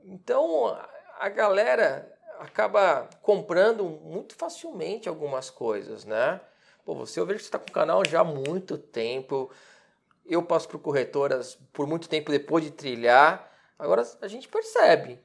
[0.00, 0.66] Então
[1.18, 6.40] a- galera acaba comprando muito facilmente algumas coisas, né?
[6.84, 9.50] Pô, você eu vejo que você está com o canal já há muito tempo.
[10.26, 13.50] Eu passo por corretoras por muito tempo depois de trilhar.
[13.78, 15.20] Agora a gente percebe.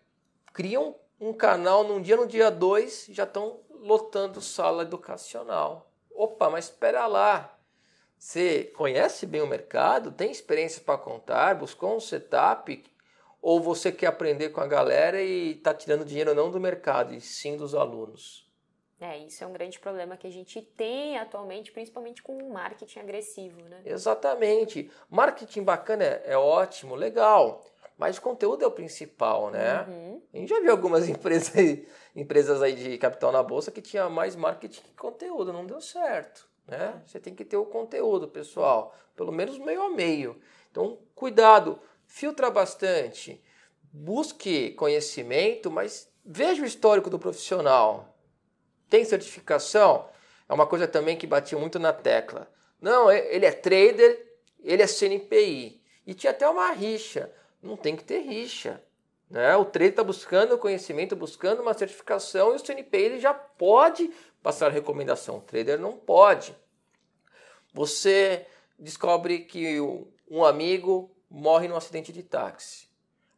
[0.53, 5.91] Criam um canal num dia, no dia dois, já estão lotando sala educacional.
[6.11, 7.57] Opa, mas espera lá.
[8.17, 10.11] Você conhece bem o mercado?
[10.11, 11.55] Tem experiência para contar?
[11.55, 12.83] Buscou um setup?
[13.41, 17.21] Ou você quer aprender com a galera e está tirando dinheiro não do mercado, e
[17.21, 18.49] sim dos alunos?
[18.99, 22.99] É, isso é um grande problema que a gente tem atualmente, principalmente com o marketing
[22.99, 23.81] agressivo, né?
[23.85, 24.91] Exatamente.
[25.09, 27.63] Marketing bacana é, é ótimo, legal.
[27.99, 29.85] Mas o conteúdo é o principal, né?
[29.85, 30.21] Uhum.
[30.33, 31.85] A gente já viu algumas empresas, aí-
[32.15, 36.47] empresas aí de capital na bolsa que tinha mais marketing que conteúdo, não deu certo,
[36.65, 37.01] né?
[37.05, 40.39] Você tem que ter o conteúdo, pessoal, pelo menos meio a meio.
[40.71, 43.43] Então, cuidado, filtra bastante,
[43.91, 48.15] busque conhecimento, mas veja o histórico do profissional.
[48.89, 50.07] Tem certificação?
[50.47, 52.49] É uma coisa também que batia muito na tecla.
[52.79, 54.25] Não, ele é trader,
[54.63, 55.81] ele é CNPI.
[56.07, 57.29] E tinha até uma rixa.
[57.61, 58.83] Não tem que ter rixa.
[59.29, 59.55] Né?
[59.55, 64.09] O trader está buscando conhecimento, buscando uma certificação e o CNPI ele já pode
[64.41, 65.37] passar recomendação.
[65.37, 66.55] O trader não pode.
[67.73, 69.79] Você descobre que
[70.29, 72.89] um amigo morre num acidente de táxi.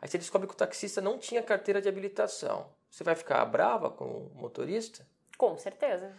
[0.01, 2.69] Aí você descobre que o taxista não tinha carteira de habilitação.
[2.89, 5.05] Você vai ficar brava com o motorista?
[5.37, 6.13] Com certeza.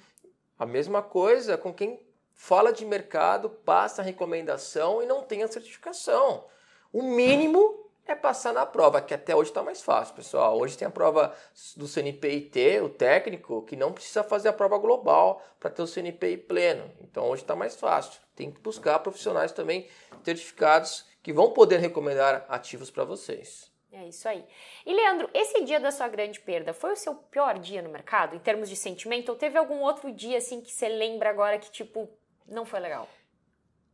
[0.59, 2.01] A mesma coisa com quem
[2.35, 6.45] fala de mercado, passa a recomendação e não tem a certificação.
[6.93, 10.59] O mínimo é passar na prova, que até hoje está mais fácil, pessoal.
[10.59, 11.35] Hoje tem a prova
[11.77, 16.39] do CNPIT, o técnico, que não precisa fazer a prova global para ter o CNPI
[16.39, 16.91] pleno.
[17.01, 18.21] Então hoje está mais fácil.
[18.35, 19.89] Tem que buscar profissionais também
[20.25, 23.71] certificados que vão poder recomendar ativos para vocês.
[23.93, 24.43] É isso aí.
[24.87, 28.35] E Leandro, esse dia da sua grande perda foi o seu pior dia no mercado,
[28.35, 29.29] em termos de sentimento?
[29.29, 32.09] Ou teve algum outro dia assim que você lembra agora que, tipo,
[32.49, 33.07] não foi legal?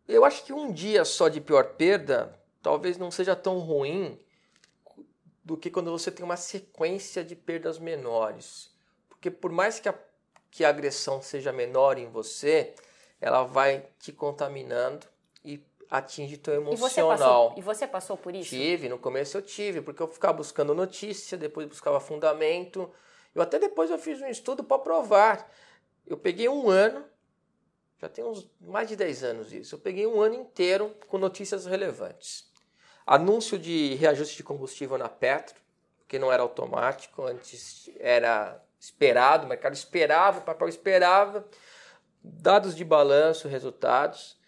[0.07, 4.18] Eu acho que um dia só de pior perda talvez não seja tão ruim
[5.44, 8.71] do que quando você tem uma sequência de perdas menores.
[9.09, 9.94] Porque por mais que a,
[10.51, 12.75] que a agressão seja menor em você,
[13.21, 15.07] ela vai te contaminando
[15.44, 16.77] e atinge teu emocional.
[16.77, 18.51] E você, passou, e você passou por isso?
[18.51, 22.90] Tive, no começo eu tive, porque eu ficava buscando notícia, depois buscava fundamento.
[23.35, 25.51] Eu até depois eu fiz um estudo para provar.
[26.07, 27.05] Eu peguei um ano
[28.01, 29.75] já tem uns mais de 10 anos isso.
[29.75, 32.48] Eu peguei um ano inteiro com notícias relevantes.
[33.11, 35.59] Anúncio de reajuste de combustível na Petro,
[36.07, 41.49] que não era automático, antes era esperado, o mercado esperava, o papel esperava,
[42.23, 44.38] dados de balanço, resultados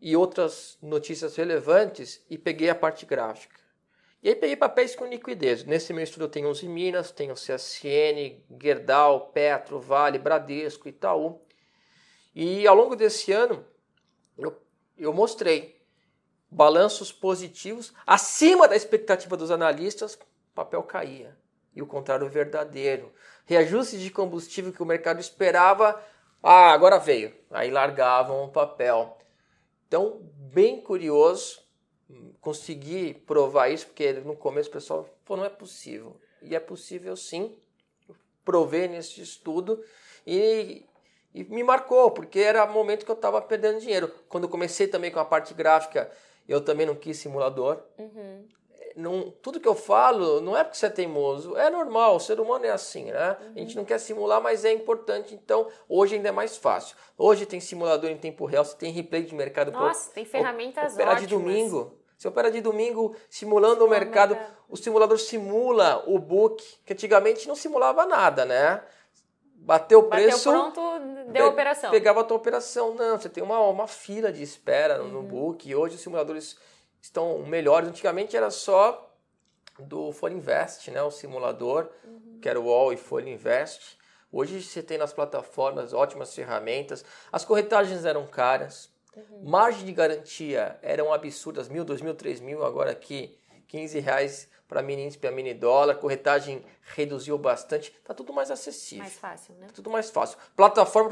[0.00, 3.60] e outras notícias relevantes e peguei a parte gráfica.
[4.20, 5.62] E aí peguei papéis com liquidez.
[5.62, 11.40] Nesse meu estudo eu tenho 11 Minas, tenho CSN, Gerdau, Petro, Vale, Bradesco, Itaú.
[12.34, 13.64] E ao longo desse ano,
[14.36, 14.60] eu,
[14.96, 15.77] eu mostrei
[16.50, 21.36] balanços positivos acima da expectativa dos analistas, o papel caía.
[21.74, 23.12] E o contrário verdadeiro.
[23.44, 26.02] Reajustes de combustível que o mercado esperava,
[26.42, 27.34] ah, agora veio.
[27.50, 29.16] Aí largavam o papel.
[29.86, 31.62] Então, bem curioso,
[32.40, 36.20] consegui provar isso, porque no começo o pessoal falou, não é possível.
[36.42, 37.56] E é possível sim,
[38.44, 39.82] provei nesse estudo.
[40.26, 40.84] E
[41.34, 44.12] e me marcou, porque era momento que eu estava perdendo dinheiro.
[44.28, 46.10] Quando comecei também com a parte gráfica,
[46.48, 47.78] eu também não quis simulador.
[47.98, 48.46] Uhum.
[48.96, 52.40] Não, tudo que eu falo não é porque você é teimoso, é normal, o ser
[52.40, 53.36] humano é assim, né?
[53.40, 53.52] Uhum.
[53.54, 56.96] A gente não quer simular, mas é importante, então hoje ainda é mais fácil.
[57.16, 59.70] Hoje tem simulador em tempo real, você tem replay de mercado.
[59.70, 61.28] Nossa, pro, tem ferramentas opera ótimas.
[61.28, 61.98] de domingo.
[62.16, 64.36] Você opera de domingo simulando o mercado,
[64.68, 68.82] o simulador simula o book, que antigamente não simulava nada, né?
[69.68, 70.50] Bateu o preço.
[70.50, 71.90] Bateu pronto, deu a operação.
[71.90, 72.94] Pegava a tua operação.
[72.94, 75.08] Não, você tem uma, uma fila de espera uhum.
[75.08, 75.68] no book.
[75.68, 76.56] E hoje os simuladores
[77.02, 77.86] estão melhores.
[77.86, 79.12] Antigamente era só
[79.78, 81.02] do Folha Invest, né?
[81.02, 82.38] O simulador, uhum.
[82.40, 83.98] que era o All e Folha Invest.
[84.32, 87.04] Hoje você tem nas plataformas ótimas ferramentas.
[87.30, 88.90] As corretagens eram caras.
[89.14, 89.50] Uhum.
[89.50, 92.64] Margem de garantia eram absurdas, mil, dois mil, três mil.
[92.64, 96.62] Agora aqui, 15 reais para mini índice, para mini dólar, corretagem
[96.94, 99.02] reduziu bastante, tá tudo mais acessível.
[99.04, 99.66] Mais fácil, né?
[99.66, 100.38] Tá tudo mais fácil.
[100.54, 101.10] Plataforma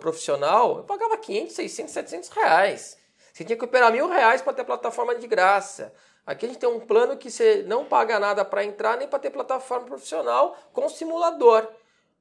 [0.00, 2.98] profissional, eu pagava 500, 600, 700 reais.
[3.32, 5.94] Você tinha que operar mil reais para ter plataforma de graça.
[6.26, 9.20] Aqui a gente tem um plano que você não paga nada para entrar nem para
[9.20, 11.68] ter plataforma profissional com simulador.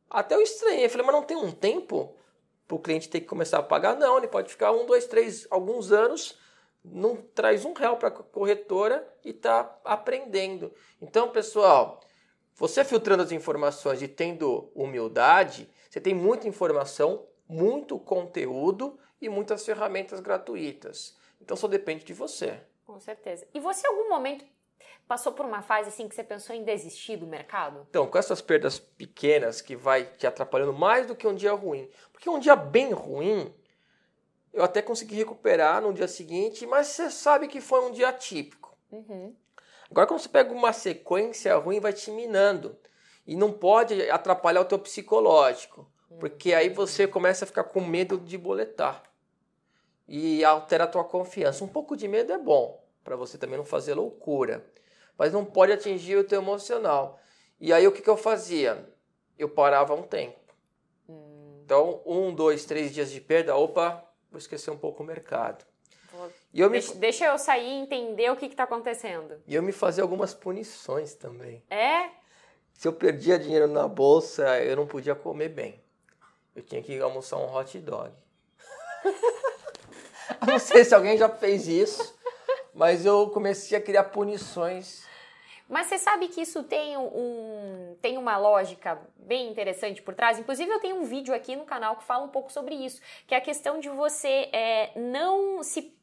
[0.07, 2.15] Até eu estranhei, falei, mas não tem um tempo
[2.67, 3.95] para o cliente ter que começar a pagar?
[3.95, 6.37] Não, ele pode ficar um, dois, três, alguns anos
[6.91, 10.73] não traz um real para a corretora e está aprendendo.
[11.01, 11.99] Então, pessoal,
[12.53, 19.65] você filtrando as informações e tendo humildade, você tem muita informação, muito conteúdo e muitas
[19.65, 21.17] ferramentas gratuitas.
[21.41, 22.59] Então, só depende de você.
[22.85, 23.47] Com certeza.
[23.53, 24.45] E você, em algum momento,
[25.07, 27.85] passou por uma fase assim que você pensou em desistir do mercado?
[27.89, 31.89] Então, com essas perdas pequenas que vai te atrapalhando mais do que um dia ruim.
[32.11, 33.53] Porque um dia bem ruim,
[34.55, 38.75] eu até consegui recuperar no dia seguinte, mas você sabe que foi um dia típico.
[38.89, 39.35] Uhum.
[39.91, 42.77] Agora, quando você pega uma sequência ruim, vai te minando.
[43.27, 45.91] E não pode atrapalhar o teu psicológico.
[46.19, 49.03] Porque aí você começa a ficar com medo de boletar.
[50.07, 51.63] E altera a tua confiança.
[51.63, 54.65] Um pouco de medo é bom, para você também não fazer loucura.
[55.17, 57.19] Mas não pode atingir o teu emocional.
[57.59, 58.89] E aí o que, que eu fazia?
[59.37, 60.39] Eu parava um tempo.
[61.09, 61.59] Hum.
[61.63, 64.04] Então, um, dois, três dias de perda, opa,
[64.35, 65.65] vou esquecer um pouco o mercado.
[66.53, 66.99] E eu deixa, me...
[66.99, 69.41] deixa eu sair e entender o que está acontecendo.
[69.47, 71.63] E eu me fazia algumas punições também.
[71.69, 72.09] É?
[72.73, 75.81] Se eu perdia dinheiro na bolsa, eu não podia comer bem.
[76.55, 78.11] eu tinha que almoçar um hot dog.
[80.45, 82.13] não sei se alguém já fez isso,
[82.73, 85.03] mas eu comecei a criar punições.
[85.67, 90.37] Mas você sabe que isso tem, um, tem uma lógica bem interessante por trás?
[90.37, 93.33] Inclusive, eu tenho um vídeo aqui no canal que fala um pouco sobre isso, que
[93.33, 95.95] é a questão de você é, não se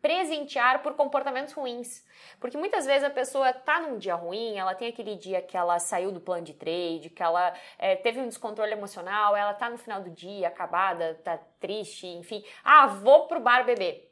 [0.00, 2.04] presentear por comportamentos ruins.
[2.40, 5.78] Porque muitas vezes a pessoa tá num dia ruim, ela tem aquele dia que ela
[5.78, 9.78] saiu do plano de trade, que ela é, teve um descontrole emocional, ela tá no
[9.78, 12.44] final do dia acabada, tá triste, enfim.
[12.62, 14.07] Ah, vou pro bar beber.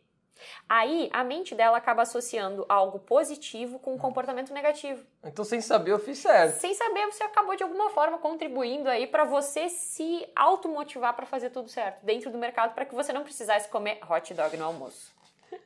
[0.69, 5.05] Aí a mente dela acaba associando algo positivo com um comportamento negativo.
[5.25, 6.59] Então, sem saber, eu fiz certo.
[6.61, 11.51] Sem saber, você acabou de alguma forma contribuindo aí para você se automotivar para fazer
[11.51, 15.15] tudo certo dentro do mercado para que você não precisasse comer hot dog no almoço.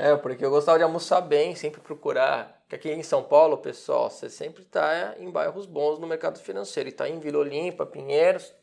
[0.00, 2.62] É, porque eu gostava de almoçar bem, sempre procurar.
[2.68, 6.88] Porque aqui em São Paulo, pessoal, você sempre está em bairros bons no mercado financeiro.
[6.88, 8.54] E está em Vila Olímpia, Pinheiros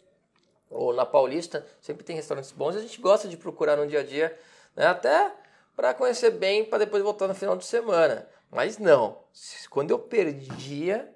[0.69, 2.75] ou na Paulista, sempre tem restaurantes bons.
[2.75, 4.37] E a gente gosta de procurar no dia a dia,
[4.75, 4.87] né?
[4.87, 5.31] até
[5.75, 8.27] para conhecer bem, para depois voltar no final de semana.
[8.49, 9.17] Mas não,
[9.69, 11.11] quando eu perdia.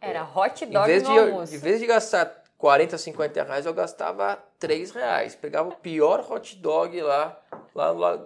[0.00, 1.54] Era hot dog em no de, almoço.
[1.54, 5.34] Em vez de gastar 40, 50 reais, eu gastava 3 reais.
[5.34, 7.40] Pegava o pior hot dog lá,
[7.74, 8.18] lá, lá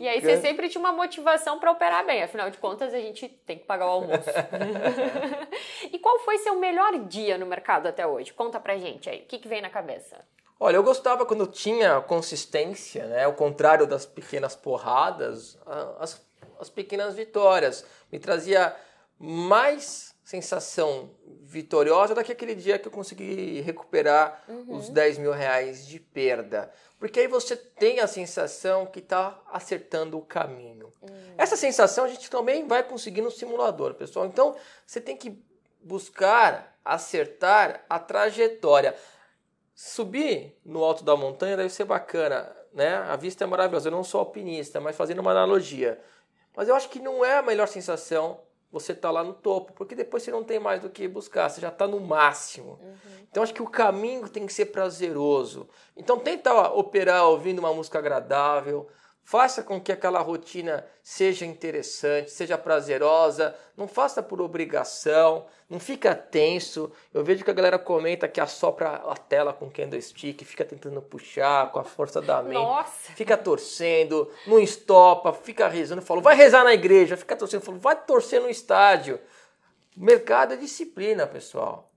[0.00, 3.28] e aí você sempre tinha uma motivação para operar bem, afinal de contas a gente
[3.28, 4.28] tem que pagar o almoço.
[5.92, 8.32] e qual foi seu melhor dia no mercado até hoje?
[8.32, 10.16] Conta pra gente aí, o que, que vem na cabeça?
[10.60, 13.24] Olha, eu gostava quando tinha consistência, né?
[13.24, 15.58] Ao contrário das pequenas porradas,
[16.00, 16.20] as,
[16.58, 17.84] as pequenas vitórias.
[18.10, 18.74] Me trazia
[19.18, 21.10] mais sensação
[21.42, 24.76] vitoriosa do que aquele dia que eu consegui recuperar uhum.
[24.76, 26.70] os 10 mil reais de perda.
[26.98, 30.92] Porque aí você tem a sensação que está acertando o caminho.
[31.00, 31.34] Hum.
[31.38, 34.26] Essa sensação a gente também vai conseguir no simulador, pessoal.
[34.26, 35.42] Então você tem que
[35.80, 38.94] buscar acertar a trajetória.
[39.80, 42.96] Subir no alto da montanha deve ser bacana, né?
[42.96, 43.86] A vista é maravilhosa.
[43.86, 46.02] Eu não sou alpinista, mas fazendo uma analogia.
[46.56, 48.40] Mas eu acho que não é a melhor sensação
[48.72, 51.60] você tá lá no topo, porque depois você não tem mais do que buscar, você
[51.60, 52.72] já está no máximo.
[52.82, 52.96] Uhum.
[53.30, 55.68] Então acho que o caminho tem que ser prazeroso.
[55.96, 58.88] Então tenta operar ouvindo uma música agradável,
[59.30, 66.14] Faça com que aquela rotina seja interessante, seja prazerosa, não faça por obrigação, não fica
[66.14, 66.90] tenso.
[67.12, 71.70] Eu vejo que a galera comenta que assopra a tela com candlestick, fica tentando puxar
[71.72, 73.12] com a força da mente, Nossa.
[73.12, 77.96] fica torcendo, não estopa, fica rezando, falo, vai rezar na igreja, fica torcendo, falo, vai
[77.96, 79.20] torcer no estádio.
[79.94, 81.92] mercado é disciplina, pessoal.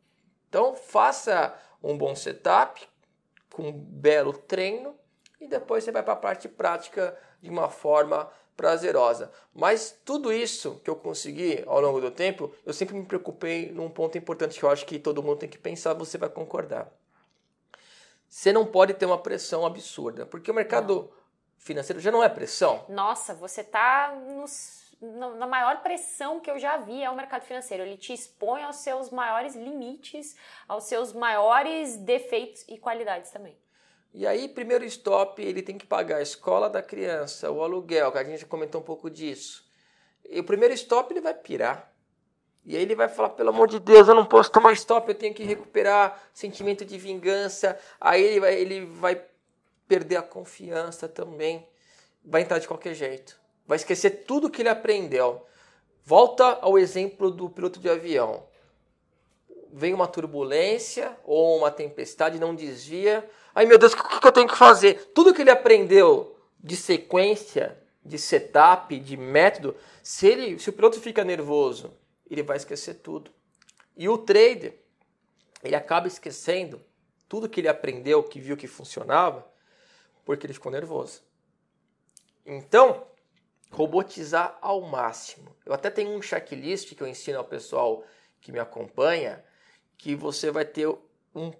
[0.49, 2.85] Então faça um bom setup,
[3.53, 4.99] com um belo treino,
[5.41, 9.31] e depois você vai para a parte prática de uma forma prazerosa.
[9.53, 13.89] Mas tudo isso que eu consegui ao longo do tempo, eu sempre me preocupei num
[13.89, 16.91] ponto importante que eu acho que todo mundo tem que pensar, você vai concordar.
[18.29, 21.09] Você não pode ter uma pressão absurda, porque o mercado não.
[21.57, 22.85] financeiro já não é pressão.
[22.87, 24.15] Nossa, você está
[25.01, 27.83] na maior pressão que eu já vi é o mercado financeiro.
[27.83, 33.57] Ele te expõe aos seus maiores limites, aos seus maiores defeitos e qualidades também.
[34.13, 38.17] E aí, primeiro stop, ele tem que pagar a escola da criança, o aluguel, que
[38.17, 39.65] a gente comentou um pouco disso.
[40.29, 41.91] E o primeiro stop ele vai pirar.
[42.65, 45.15] E aí ele vai falar, pelo amor de Deus, eu não posso tomar stop, eu
[45.15, 47.79] tenho que recuperar sentimento de vingança.
[47.99, 49.23] Aí ele vai, ele vai
[49.87, 51.67] perder a confiança também.
[52.23, 53.39] Vai entrar de qualquer jeito.
[53.65, 55.45] Vai esquecer tudo que ele aprendeu.
[56.03, 58.45] Volta ao exemplo do piloto de avião.
[59.71, 64.31] Vem uma turbulência ou uma tempestade, não desvia Ai meu Deus, o que, que eu
[64.31, 65.11] tenho que fazer?
[65.13, 70.99] Tudo que ele aprendeu de sequência, de setup, de método, se, ele, se o piloto
[70.99, 71.93] fica nervoso,
[72.29, 73.31] ele vai esquecer tudo.
[73.95, 74.79] E o trader,
[75.63, 76.81] ele acaba esquecendo
[77.27, 79.45] tudo que ele aprendeu, que viu que funcionava,
[80.25, 81.21] porque ele ficou nervoso.
[82.45, 83.05] Então,
[83.71, 85.55] robotizar ao máximo.
[85.65, 88.03] Eu até tenho um checklist que eu ensino ao pessoal
[88.39, 89.43] que me acompanha,
[89.97, 90.87] que você vai ter
[91.33, 91.51] um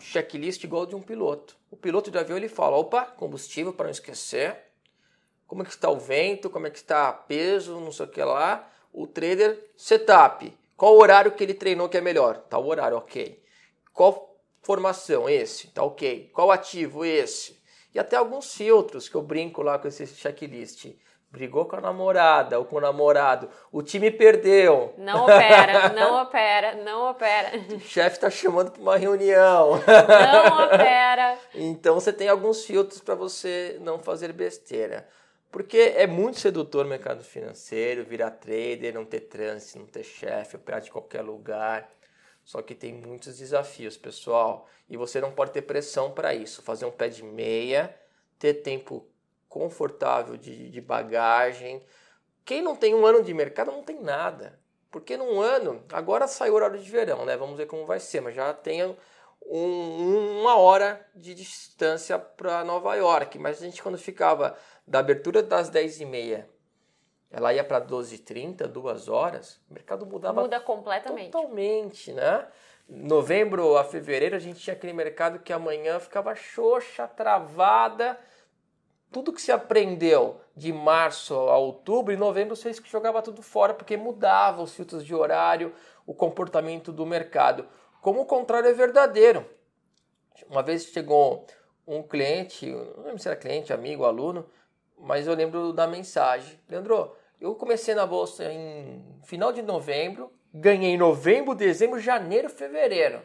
[0.00, 1.56] checklist igual de um piloto.
[1.70, 4.56] O piloto de avião ele fala: opa, combustível para não esquecer,
[5.46, 8.22] como é que está o vento, como é que está peso, não sei o que
[8.22, 8.70] lá.
[8.92, 10.56] O trader, setup.
[10.76, 12.38] Qual o horário que ele treinou que é melhor?
[12.38, 13.42] Tá o horário, ok.
[13.92, 15.28] Qual formação?
[15.28, 16.30] Esse, tá ok.
[16.32, 17.04] Qual ativo?
[17.04, 17.58] Esse.
[17.94, 20.86] E até alguns filtros que eu brinco lá com esse checklist
[21.30, 24.94] brigou com a namorada ou com o namorado, o time perdeu.
[24.96, 27.52] Não opera, não opera, não opera.
[27.74, 29.72] O chefe está chamando para uma reunião.
[29.72, 31.38] Não opera.
[31.54, 35.06] então você tem alguns filtros para você não fazer besteira.
[35.50, 40.56] Porque é muito sedutor o mercado financeiro, virar trader, não ter trânsito, não ter chefe,
[40.56, 41.88] operar de qualquer lugar.
[42.44, 46.62] Só que tem muitos desafios, pessoal, e você não pode ter pressão para isso.
[46.62, 47.94] Fazer um pé de meia,
[48.38, 49.06] ter tempo
[49.58, 51.82] confortável de, de bagagem.
[52.44, 54.58] Quem não tem um ano de mercado não tem nada.
[54.90, 57.36] Porque num ano, agora saiu o horário de verão, né?
[57.36, 62.94] Vamos ver como vai ser, mas já tem um, uma hora de distância para Nova
[62.94, 63.38] York.
[63.38, 66.44] Mas a gente, quando ficava da abertura das 10h30
[67.30, 71.32] ela ia para 12h30, duas horas, o mercado mudava Muda completamente.
[71.32, 72.46] totalmente, né?
[72.88, 78.18] Novembro a fevereiro a gente tinha aquele mercado que amanhã ficava xoxa, travada.
[79.10, 83.96] Tudo que se aprendeu de março a outubro, em novembro você jogava tudo fora porque
[83.96, 85.74] mudava os filtros de horário,
[86.06, 87.66] o comportamento do mercado.
[88.00, 89.48] Como o contrário é verdadeiro.
[90.48, 91.46] Uma vez chegou
[91.86, 94.46] um cliente, não lembro se era cliente, amigo, aluno,
[94.98, 96.58] mas eu lembro da mensagem.
[96.68, 103.22] Leandro, eu comecei na bolsa em final de novembro, ganhei em novembro, dezembro, janeiro, fevereiro.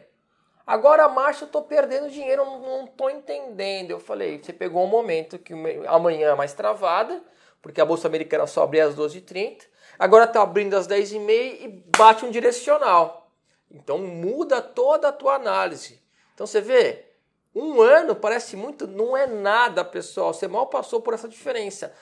[0.66, 3.90] Agora março eu tô perdendo dinheiro, não, não tô entendendo.
[3.90, 5.52] Eu falei, você pegou um momento que
[5.86, 7.22] amanhã é mais travada,
[7.60, 9.62] porque a bolsa americana só abre às 12h30.
[9.98, 13.30] Agora tá abrindo às 10h30 e bate um direcional.
[13.70, 16.00] Então muda toda a tua análise.
[16.34, 17.06] Então você vê,
[17.54, 20.32] um ano parece muito, não é nada, pessoal.
[20.32, 21.92] Você mal passou por essa diferença.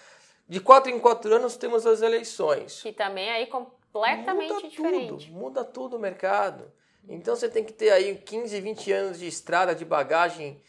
[0.48, 2.82] De quatro em quatro anos temos as eleições.
[2.82, 5.26] Que também é aí completamente muda diferente.
[5.26, 6.72] Tudo, muda tudo o mercado.
[7.08, 10.62] Então você tem que ter aí 15, 20 anos de estrada, de bagagem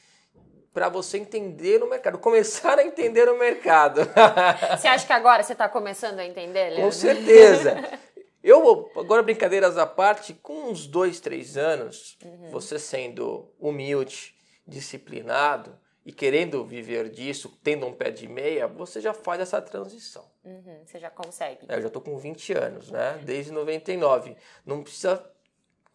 [0.73, 4.01] para você entender o mercado, começar a entender o mercado.
[4.77, 6.83] Você acha que agora você está começando a entender, Leandro?
[6.83, 7.75] Com certeza.
[8.43, 12.49] Eu, agora brincadeiras à parte, com uns dois, três anos, uhum.
[12.49, 14.33] você sendo humilde,
[14.65, 20.25] disciplinado e querendo viver disso, tendo um pé de meia, você já faz essa transição.
[20.43, 21.67] Uhum, você já consegue.
[21.69, 23.21] É, eu já estou com 20 anos, né?
[23.23, 24.35] Desde 99.
[24.65, 25.23] Não precisa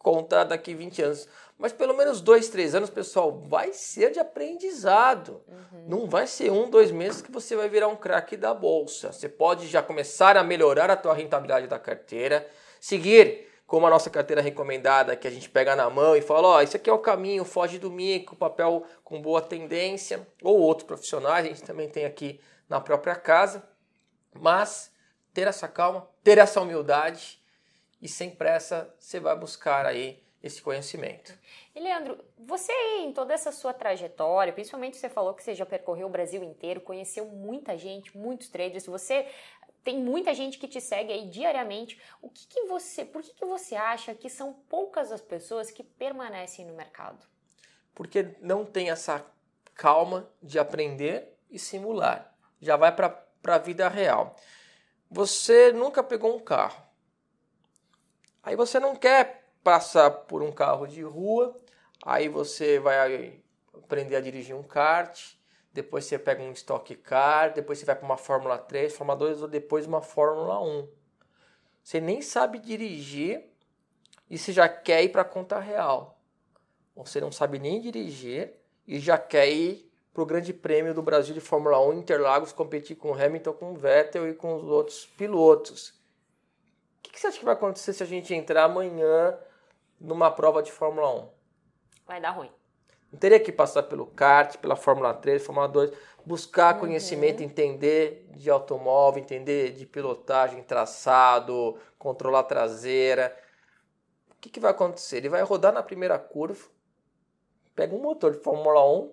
[0.07, 1.27] contar daqui 20 anos.
[1.57, 5.41] Mas pelo menos dois, três anos, pessoal, vai ser de aprendizado.
[5.47, 5.85] Uhum.
[5.87, 9.11] Não vai ser um, dois meses que você vai virar um craque da bolsa.
[9.11, 12.47] Você pode já começar a melhorar a tua rentabilidade da carteira,
[12.79, 16.57] seguir como a nossa carteira recomendada, que a gente pega na mão e fala, ó,
[16.57, 20.87] oh, isso aqui é o caminho, foge do mico, papel com boa tendência, ou outros
[20.87, 22.39] profissionais, a gente também tem aqui
[22.69, 23.61] na própria casa,
[24.33, 24.89] mas
[25.33, 27.41] ter essa calma, ter essa humildade
[28.01, 31.37] e sem pressa você vai buscar aí esse conhecimento.
[31.75, 36.07] E Leandro, você em toda essa sua trajetória, principalmente você falou que você já percorreu
[36.07, 39.27] o Brasil inteiro, conheceu muita gente, muitos traders, você
[39.83, 41.99] tem muita gente que te segue aí diariamente.
[42.21, 45.83] O que, que você, por que, que você acha que são poucas as pessoas que
[45.83, 47.25] permanecem no mercado?
[47.95, 49.25] Porque não tem essa
[49.73, 52.35] calma de aprender e simular.
[52.59, 54.35] Já vai para a vida real.
[55.09, 56.86] Você nunca pegou um carro.
[58.47, 61.59] Aí você não quer passar por um carro de rua,
[62.01, 63.41] aí você vai
[63.73, 65.33] aprender a dirigir um kart,
[65.73, 69.41] depois você pega um Stock Car, depois você vai para uma Fórmula 3, Fórmula 2
[69.41, 70.87] ou depois uma Fórmula 1.
[71.83, 73.43] Você nem sabe dirigir
[74.29, 76.17] e você já quer ir para a conta real.
[76.95, 78.53] Você não sabe nem dirigir
[78.87, 82.95] e já quer ir para o Grande Prêmio do Brasil de Fórmula 1 Interlagos competir
[82.95, 85.96] com Hamilton, com Vettel e com os outros pilotos.
[87.07, 89.37] O que você acha que vai acontecer se a gente entrar amanhã
[89.99, 91.29] numa prova de Fórmula 1?
[92.05, 92.51] Vai dar ruim.
[93.11, 95.91] Não teria que passar pelo kart, pela Fórmula 3, Fórmula 2,
[96.25, 96.81] buscar uhum.
[96.81, 103.35] conhecimento, entender de automóvel, entender de pilotagem, traçado, controlar traseira.
[104.29, 105.17] O que, que vai acontecer?
[105.17, 106.67] Ele vai rodar na primeira curva,
[107.73, 109.11] pega um motor de Fórmula 1,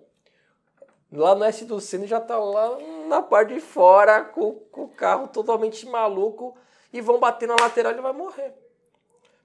[1.13, 2.77] lá no S do Cine já está lá
[3.07, 6.57] na parte de fora, com, com, o carro totalmente maluco,
[6.97, 8.53] e vão bater na lateral e ele vai morrer.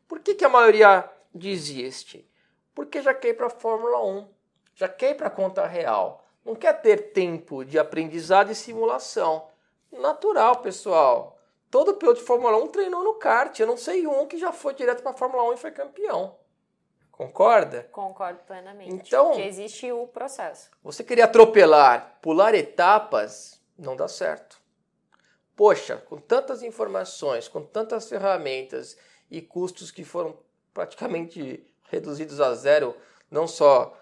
[0.09, 2.29] Por que, que a maioria desiste?
[2.75, 4.41] Porque já quer ir para a Fórmula 1
[4.81, 6.25] já quer ir para a conta real.
[6.43, 9.47] Não quer ter tempo de aprendizado e simulação.
[9.93, 11.39] Natural, pessoal.
[11.71, 13.59] Todo piloto de Fórmula 1 treinou no kart.
[13.61, 16.35] Eu não sei um que já foi direto para a Fórmula 1 e foi campeão.
[17.13, 17.87] Concorda?
[17.93, 18.91] Concordo plenamente.
[18.91, 20.71] Então, que existe o processo.
[20.83, 24.60] Você queria atropelar, pular etapas, não dá certo.
[25.61, 28.97] Poxa, com tantas informações, com tantas ferramentas
[29.31, 30.35] e custos que foram
[30.73, 32.97] praticamente reduzidos a zero,
[33.31, 33.95] não só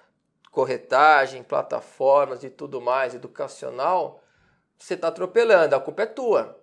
[0.53, 4.23] corretagem, plataformas e tudo mais, educacional,
[4.79, 6.63] você está atropelando, a culpa é tua.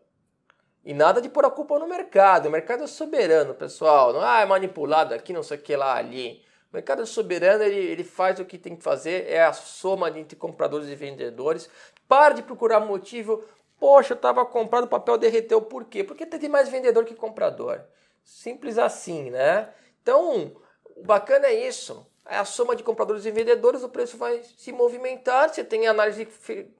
[0.85, 2.45] E nada de pôr a culpa no mercado.
[2.45, 4.13] O mercado é soberano, pessoal.
[4.13, 6.41] Não ah, é manipulado aqui, não sei o que lá, ali.
[6.71, 10.09] O mercado é soberano, ele, ele faz o que tem que fazer, é a soma
[10.17, 11.69] entre compradores e vendedores.
[12.07, 13.43] Para de procurar motivo.
[13.79, 15.61] Poxa, eu estava comprando, o papel derreteu.
[15.61, 16.03] Por quê?
[16.03, 17.81] Porque tem mais vendedor que comprador.
[18.23, 19.69] Simples assim, né?
[20.01, 20.55] Então,
[20.95, 22.05] o bacana é isso.
[22.27, 25.49] É a soma de compradores e vendedores, o preço vai se movimentar.
[25.49, 26.27] Você tem análise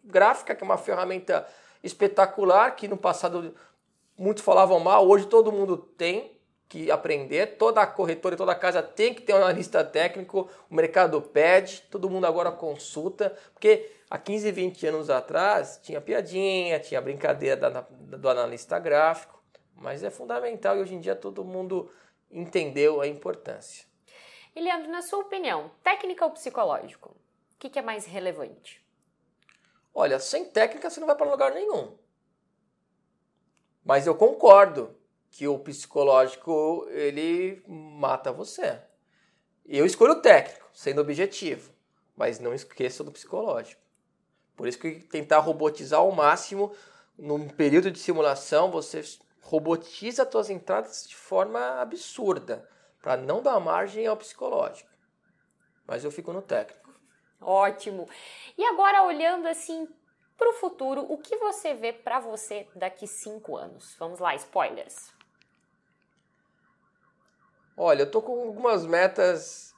[0.04, 1.46] gráfica, que é uma ferramenta
[1.84, 3.54] espetacular, que no passado
[4.18, 6.36] muitos falavam mal, hoje todo mundo tem
[6.68, 7.58] que aprender.
[7.58, 12.10] Toda corretora e toda casa tem que ter um analista técnico, o mercado pede, todo
[12.10, 18.80] mundo agora consulta, porque há 15, 20 anos atrás tinha piadinha, tinha brincadeira do analista
[18.80, 19.44] gráfico,
[19.76, 21.92] mas é fundamental e hoje em dia todo mundo
[22.32, 23.86] entendeu a importância.
[24.56, 27.10] E Leandro, na sua opinião, técnica ou psicológico?
[27.10, 28.82] O que, que é mais relevante?
[29.94, 31.98] Olha, sem técnica você não vai para lugar nenhum.
[33.84, 34.96] Mas eu concordo
[35.30, 38.82] que o psicológico ele mata você.
[39.66, 41.74] Eu escolho o técnico, sendo objetivo,
[42.16, 43.85] mas não esqueça do psicológico.
[44.56, 46.74] Por isso que tentar robotizar ao máximo
[47.18, 49.02] num período de simulação, você
[49.42, 52.68] robotiza as suas entradas de forma absurda,
[53.02, 54.90] para não dar margem ao psicológico.
[55.86, 56.94] Mas eu fico no técnico.
[57.40, 58.10] Ótimo.
[58.58, 59.88] E agora olhando assim
[60.38, 63.96] para o futuro, o que você vê para você daqui cinco anos?
[64.00, 65.14] Vamos lá, spoilers.
[67.78, 69.76] Olha, eu tô com algumas metas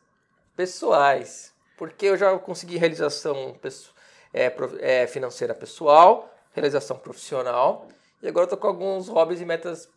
[0.56, 3.56] pessoais, porque eu já consegui realização
[4.38, 7.88] é, é, financeira pessoal, realização profissional,
[8.22, 9.90] e agora eu tô com alguns hobbies e metas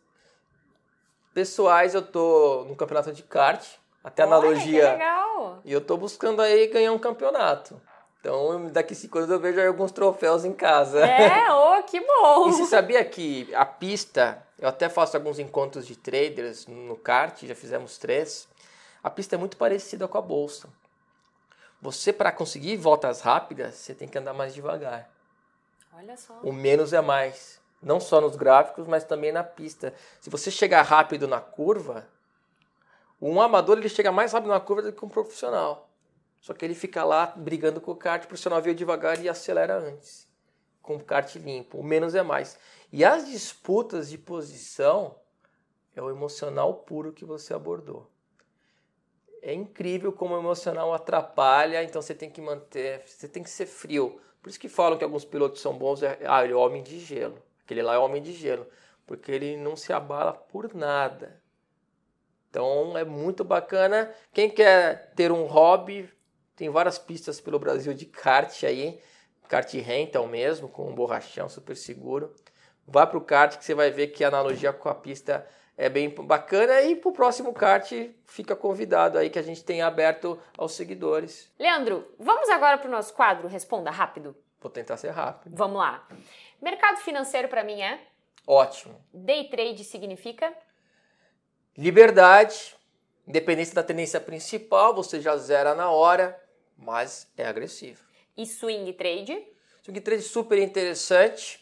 [1.32, 1.94] pessoais.
[1.94, 3.64] Eu tô no campeonato de kart,
[4.04, 4.84] até Olha, analogia.
[4.84, 5.60] Que legal.
[5.64, 7.80] E eu tô buscando aí ganhar um campeonato.
[8.20, 11.06] Então, daqui cinco anos eu vejo alguns troféus em casa.
[11.06, 12.48] É, oh, que bom!
[12.48, 17.42] E você sabia que a pista, eu até faço alguns encontros de traders no kart,
[17.46, 18.46] já fizemos três.
[19.02, 20.68] A pista é muito parecida com a bolsa.
[21.80, 25.10] Você, para conseguir voltas rápidas, você tem que andar mais devagar.
[25.94, 26.38] Olha só.
[26.42, 27.60] O menos é mais.
[27.82, 29.94] Não só nos gráficos, mas também na pista.
[30.20, 32.06] Se você chegar rápido na curva,
[33.20, 35.88] um amador ele chega mais rápido na curva do que um profissional.
[36.40, 39.76] Só que ele fica lá brigando com o kart, o profissional veio devagar e acelera
[39.76, 40.28] antes.
[40.82, 41.78] Com o kart limpo.
[41.78, 42.58] O menos é mais.
[42.92, 45.16] E as disputas de posição
[45.94, 48.09] é o emocional puro que você abordou.
[49.42, 53.66] É incrível como o emocional atrapalha, então você tem que manter, você tem que ser
[53.66, 54.20] frio.
[54.42, 56.98] Por isso que falam que alguns pilotos são bons, é, ah, ele é homem de
[56.98, 57.42] gelo.
[57.64, 58.66] Aquele lá é homem de gelo,
[59.06, 61.40] porque ele não se abala por nada.
[62.50, 64.12] Então é muito bacana.
[64.32, 66.10] Quem quer ter um hobby,
[66.56, 69.00] tem várias pistas pelo Brasil de kart aí,
[69.48, 72.34] kart rental mesmo, com um borrachão super seguro.
[72.86, 75.46] Vá para o kart que você vai ver que a analogia com a pista
[75.80, 77.90] é bem bacana e para o próximo kart
[78.26, 81.50] fica convidado aí que a gente tem aberto aos seguidores.
[81.58, 84.36] Leandro, vamos agora para o nosso quadro Responda Rápido?
[84.60, 85.56] Vou tentar ser rápido.
[85.56, 86.06] Vamos lá.
[86.60, 87.98] Mercado financeiro para mim é?
[88.46, 89.02] Ótimo.
[89.10, 90.52] Day trade significa?
[91.78, 92.76] Liberdade,
[93.26, 96.38] independência da tendência principal, você já zera na hora,
[96.76, 98.04] mas é agressivo.
[98.36, 99.42] E swing trade?
[99.82, 101.59] Swing trade super interessante.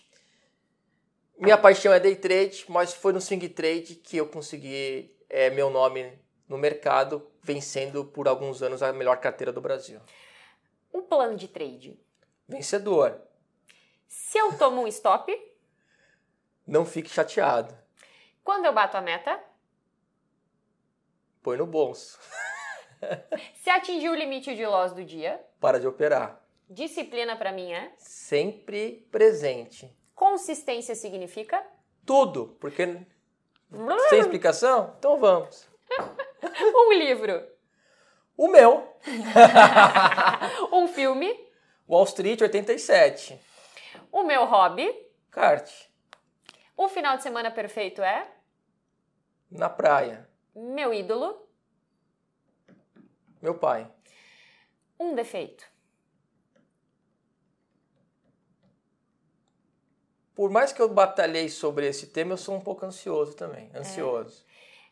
[1.38, 5.70] Minha paixão é day trade, mas foi no swing trade que eu consegui é, meu
[5.70, 6.18] nome
[6.48, 10.00] no mercado, vencendo por alguns anos a melhor carteira do Brasil.
[10.92, 12.00] Um plano de trade?
[12.48, 13.20] Vencedor.
[14.08, 15.32] Se eu tomo um stop?
[16.66, 17.76] Não fique chateado.
[18.42, 19.38] Quando eu bato a meta?
[21.40, 22.18] Põe no bolso.
[23.62, 25.40] Se atingir o limite de loss do dia?
[25.60, 26.42] Para de operar.
[26.68, 27.92] Disciplina para mim é?
[27.96, 29.96] Sempre presente.
[30.18, 31.64] Consistência significa?
[32.04, 32.84] Tudo, porque
[34.08, 34.96] sem explicação?
[34.98, 35.70] Então vamos.
[36.74, 37.40] um livro.
[38.36, 38.98] O meu.
[40.72, 41.32] um filme.
[41.88, 43.40] Wall Street 87.
[44.10, 44.92] O meu hobby.
[45.30, 45.70] Kart.
[46.76, 48.28] O final de semana perfeito é?
[49.48, 50.28] Na praia.
[50.52, 51.48] Meu ídolo.
[53.40, 53.88] Meu pai.
[54.98, 55.64] Um defeito.
[60.38, 63.72] Por mais que eu batalhei sobre esse tema, eu sou um pouco ansioso também.
[63.74, 64.46] Ansioso.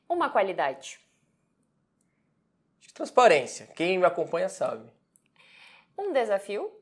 [0.09, 0.13] É.
[0.13, 0.99] Uma qualidade.
[2.93, 3.69] Transparência.
[3.69, 4.91] Quem me acompanha sabe.
[5.97, 6.77] Um desafio.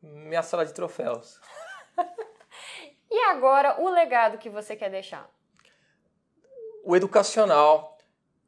[0.00, 1.40] Minha sala de troféus.
[3.10, 5.28] e agora o legado que você quer deixar?
[6.84, 7.98] O educacional,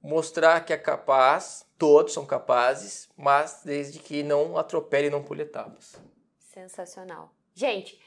[0.00, 5.42] mostrar que é capaz, todos são capazes, mas desde que não atropele e não pule
[5.42, 6.00] etapas.
[6.38, 7.35] Sensacional.
[7.56, 7.98] Gente,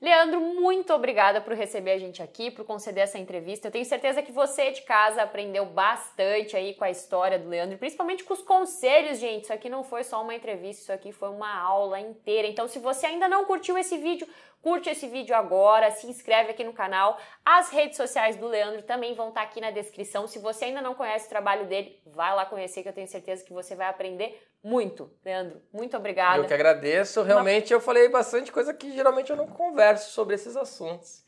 [0.00, 3.68] Leandro, muito obrigada por receber a gente aqui, por conceder essa entrevista.
[3.68, 7.78] Eu tenho certeza que você de casa aprendeu bastante aí com a história do Leandro,
[7.78, 9.44] principalmente com os conselhos, gente.
[9.44, 12.48] Isso aqui não foi só uma entrevista, isso aqui foi uma aula inteira.
[12.48, 14.26] Então, se você ainda não curtiu esse vídeo,
[14.66, 17.16] curte esse vídeo agora, se inscreve aqui no canal.
[17.44, 20.26] As redes sociais do Leandro também vão estar aqui na descrição.
[20.26, 23.44] Se você ainda não conhece o trabalho dele, vai lá conhecer que eu tenho certeza
[23.44, 25.08] que você vai aprender muito.
[25.24, 26.38] Leandro, muito obrigada.
[26.38, 27.22] Eu que agradeço.
[27.22, 27.76] Realmente Uma...
[27.76, 31.24] eu falei bastante coisa que geralmente eu não converso sobre esses assuntos.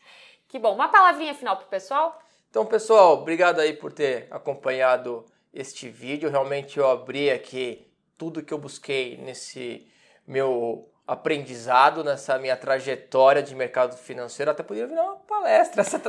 [0.49, 0.75] Que bom.
[0.75, 2.21] Uma palavrinha final pro pessoal?
[2.51, 5.25] Então, pessoal, obrigado aí por ter acompanhado
[5.55, 6.29] este vídeo.
[6.29, 9.87] Realmente eu abri aqui tudo que eu busquei nesse
[10.27, 14.51] meu aprendizado, nessa minha trajetória de mercado financeiro.
[14.51, 16.01] Até poderia virar uma palestra essa,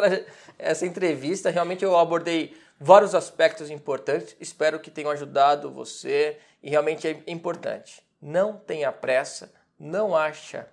[0.59, 1.49] essa entrevista.
[1.49, 4.35] Realmente eu abordei vários aspectos importantes.
[4.41, 8.03] Espero que tenham ajudado você e realmente é importante.
[8.21, 10.67] Não tenha pressa, não acha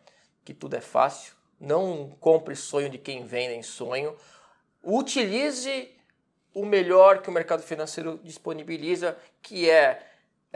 [0.45, 4.16] que tudo é fácil, não compre sonho de quem vende em sonho.
[4.83, 5.95] Utilize
[6.53, 10.06] o melhor que o mercado financeiro disponibiliza, que é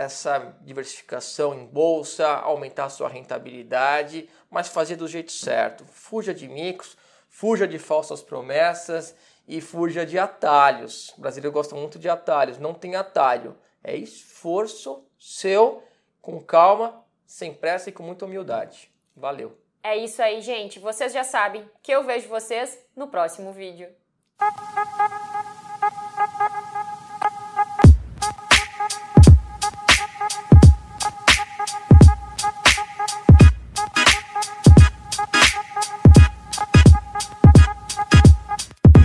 [0.00, 5.84] essa diversificação em bolsa, aumentar sua rentabilidade, mas fazer do jeito certo.
[5.84, 6.96] Fuja de micos,
[7.28, 9.14] fuja de falsas promessas
[9.46, 11.10] e fuja de atalhos.
[11.18, 13.58] O brasileiro gosta muito de atalhos, não tem atalho.
[13.84, 15.82] É esforço seu,
[16.22, 18.90] com calma, sem pressa e com muita humildade.
[19.14, 19.58] Valeu!
[19.82, 20.78] É isso aí, gente.
[20.78, 23.88] Vocês já sabem que eu vejo vocês no próximo vídeo.